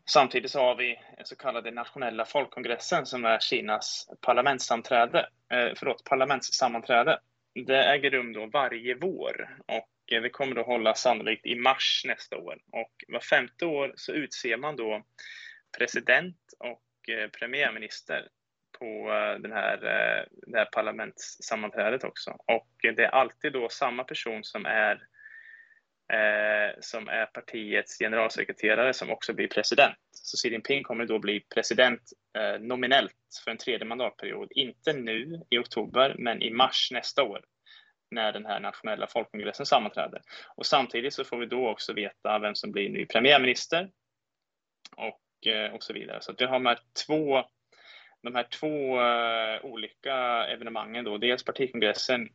Samtidigt 0.09 0.51
så 0.51 0.59
har 0.59 0.75
vi 0.75 0.99
den 1.17 1.25
så 1.25 1.35
kallade 1.35 1.71
nationella 1.71 2.25
folkkongressen 2.25 3.05
som 3.05 3.25
är 3.25 3.39
Kinas 3.39 4.09
parlamentssammanträde. 4.21 5.29
eh, 5.53 5.71
förlåt, 5.75 6.03
parlamentssammanträde. 6.03 7.19
Det 7.65 7.83
äger 7.83 8.11
rum 8.11 8.33
då 8.33 8.45
varje 8.45 8.95
vår 8.95 9.57
och 9.67 10.13
eh, 10.13 10.21
det 10.21 10.29
kommer 10.29 10.55
då 10.55 10.63
hållas 10.63 11.01
sannolikt 11.01 11.45
i 11.45 11.55
mars 11.55 12.03
nästa 12.05 12.37
år. 12.37 12.57
Och 12.71 12.91
var 13.07 13.19
femte 13.19 13.65
år 13.65 13.93
så 13.95 14.11
utser 14.11 14.57
man 14.57 14.75
då 14.75 15.03
president 15.77 16.37
och 16.59 17.09
eh, 17.09 17.29
premiärminister 17.29 18.27
på 18.79 19.11
eh, 19.11 19.41
den 19.41 19.51
här, 19.51 19.73
eh, 19.73 20.25
det 20.47 20.57
här 20.57 20.65
parlamentssammanträdet 20.65 22.03
också. 22.03 22.31
Och 22.47 22.69
det 22.95 23.03
är 23.03 23.09
alltid 23.09 23.53
då 23.53 23.69
samma 23.69 24.03
person 24.03 24.43
som 24.43 24.65
är 24.65 25.01
eh, 26.13 26.75
som 26.79 27.07
är 27.07 27.25
partiets 27.25 27.97
generalsekreterare 27.99 28.93
som 28.93 29.09
också 29.09 29.33
blir 29.33 29.47
president. 29.47 29.97
Så 30.11 30.37
Xi 30.37 30.49
Jinping 30.49 30.83
kommer 30.83 31.05
då 31.05 31.19
bli 31.19 31.39
president 31.39 32.01
eh, 32.37 32.59
nominellt 32.61 33.15
för 33.43 33.51
en 33.51 33.57
tredje 33.57 33.85
mandatperiod. 33.85 34.51
Inte 34.51 34.93
nu 34.93 35.41
i 35.49 35.57
oktober, 35.57 36.15
men 36.17 36.41
i 36.41 36.51
mars 36.51 36.89
nästa 36.91 37.23
år 37.23 37.41
när 38.11 38.31
den 38.31 38.45
här 38.45 38.59
nationella 38.59 39.07
folkkongressen 39.07 39.65
sammanträder. 39.65 40.21
Och 40.55 40.65
samtidigt 40.65 41.13
så 41.13 41.23
får 41.23 41.37
vi 41.37 41.45
då 41.45 41.69
också 41.69 41.93
veta 41.93 42.39
vem 42.39 42.55
som 42.55 42.71
blir 42.71 42.89
ny 42.89 43.05
premiärminister 43.05 43.89
och, 44.97 45.47
eh, 45.47 45.73
och 45.73 45.83
så 45.83 45.93
vidare. 45.93 46.21
Så 46.21 46.31
det 46.31 46.45
har 46.45 46.59
med 46.59 46.77
två, 47.05 47.43
de 48.21 48.35
här 48.35 48.43
två 48.43 49.01
uh, 49.01 49.65
olika 49.65 50.15
evenemangen 50.45 51.05
då, 51.05 51.17
dels 51.17 51.43
partikongressen 51.43 52.21
eh, 52.21 52.29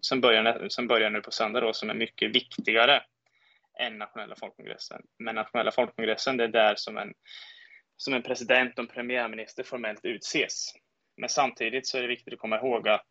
som 0.00 0.20
börjar, 0.20 0.68
som 0.68 0.86
börjar 0.86 1.10
nu 1.10 1.20
på 1.20 1.30
söndag 1.30 1.60
då, 1.60 1.72
som 1.72 1.90
är 1.90 1.94
mycket 1.94 2.30
viktigare 2.30 3.02
än 3.78 3.98
nationella 3.98 4.36
folkkongressen. 4.36 5.02
Men 5.18 5.34
nationella 5.34 5.70
folkkongressen, 5.70 6.36
det 6.36 6.44
är 6.44 6.48
där 6.48 6.74
som 6.76 6.98
en, 6.98 7.14
som 7.96 8.14
en 8.14 8.22
president 8.22 8.78
och 8.78 8.84
en 8.84 8.88
premiärminister 8.88 9.62
formellt 9.62 10.04
utses. 10.04 10.74
Men 11.16 11.28
samtidigt 11.28 11.86
så 11.86 11.98
är 11.98 12.02
det 12.02 12.08
viktigt 12.08 12.34
att 12.34 12.40
komma 12.40 12.56
ihåg 12.56 12.88
att 12.88 13.08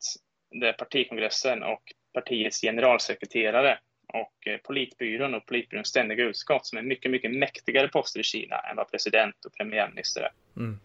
det 0.49 0.67
är 0.67 0.73
partikongressen 0.73 1.63
och 1.63 1.84
partiets 2.13 2.61
generalsekreterare 2.61 3.80
och 4.13 4.47
eh, 4.47 4.57
politbyrån 4.57 5.34
och 5.36 5.45
politbyråns 5.45 5.88
ständiga 5.88 6.23
utskott 6.23 6.65
som 6.65 6.78
är 6.78 6.82
mycket, 6.82 7.11
mycket 7.11 7.32
mäktigare 7.32 7.88
poster 7.88 8.19
i 8.19 8.23
Kina 8.23 8.59
än 8.59 8.75
vad 8.75 8.91
president 8.91 9.45
och 9.45 9.53
premiärminister 9.53 10.21
är. 10.21 10.32
Mm. 10.57 10.80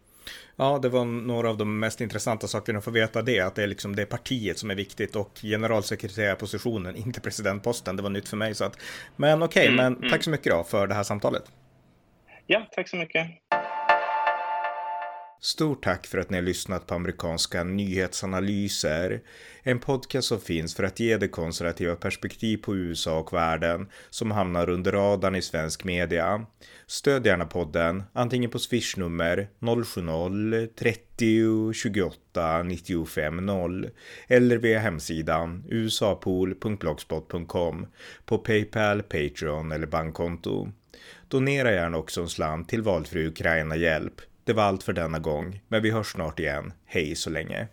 Ja, 0.57 0.79
det 0.83 0.89
var 0.89 1.05
några 1.05 1.51
av 1.51 1.57
de 1.57 1.79
mest 1.79 2.01
intressanta 2.01 2.47
sakerna 2.47 2.79
att 2.79 2.85
få 2.85 2.91
veta 2.91 3.23
det, 3.23 3.41
att 3.41 3.55
det 3.55 3.63
är 3.63 3.67
liksom 3.67 3.97
det 3.97 4.07
partiet 4.07 4.59
som 4.59 4.71
är 4.71 4.75
viktigt 4.75 5.17
och 5.17 5.39
generalsekreterarpositionen, 5.43 6.97
inte 7.07 7.21
presidentposten. 7.21 7.97
Det 7.97 8.03
var 8.03 8.11
nytt 8.11 8.29
för 8.29 8.37
mig 8.37 8.55
så 8.55 8.65
att, 8.65 8.79
men 9.17 9.43
okej, 9.43 9.63
okay, 9.63 9.67
mm, 9.67 9.77
men 9.77 9.97
mm. 9.97 10.11
tack 10.11 10.23
så 10.23 10.31
mycket 10.31 10.53
då 10.53 10.65
för 10.65 10.87
det 10.87 10.95
här 10.95 11.03
samtalet. 11.03 11.45
Ja, 12.47 12.67
tack 12.73 12.89
så 12.89 12.97
mycket. 12.97 13.27
Stort 15.45 15.85
tack 15.85 16.07
för 16.07 16.19
att 16.19 16.31
ni 16.31 16.37
har 16.37 16.43
lyssnat 16.43 16.87
på 16.87 16.95
amerikanska 16.95 17.65
nyhetsanalyser. 17.65 19.21
En 19.63 19.79
podcast 19.79 20.29
som 20.29 20.41
finns 20.41 20.75
för 20.75 20.85
att 20.85 21.01
ge 21.01 21.17
det 21.17 21.29
konservativa 21.29 21.97
perspektiv 21.97 22.57
på 22.57 22.77
USA 22.77 23.19
och 23.19 23.33
världen 23.33 23.89
som 24.11 24.31
hamnar 24.31 24.69
under 24.69 24.93
radarn 24.93 25.35
i 25.35 25.43
svensk 25.43 25.85
media. 25.85 26.47
Stöd 26.87 27.27
gärna 27.27 27.45
podden, 27.45 28.03
antingen 28.13 28.51
på 28.51 28.59
swishnummer 28.59 29.49
070-30 29.61 31.73
28 31.73 32.63
95 32.63 33.47
0 33.47 33.91
eller 34.27 34.59
via 34.59 34.79
hemsidan 34.79 35.65
usapool.blogspot.com 35.69 37.87
på 38.25 38.39
Paypal, 38.39 39.03
Patreon 39.03 39.73
eller 39.73 39.87
bankkonto. 39.87 40.69
Donera 41.29 41.73
gärna 41.73 41.99
också 41.99 42.21
en 42.21 42.29
slant 42.29 42.69
till 42.69 42.83
valfri 42.83 43.27
Ukraina-hjälp 43.27 44.21
det 44.45 44.53
var 44.53 44.63
allt 44.63 44.83
för 44.83 44.93
denna 44.93 45.19
gång, 45.19 45.61
men 45.69 45.83
vi 45.83 45.91
hörs 45.91 46.13
snart 46.13 46.39
igen. 46.39 46.73
Hej 46.85 47.15
så 47.15 47.31
länge. 47.31 47.69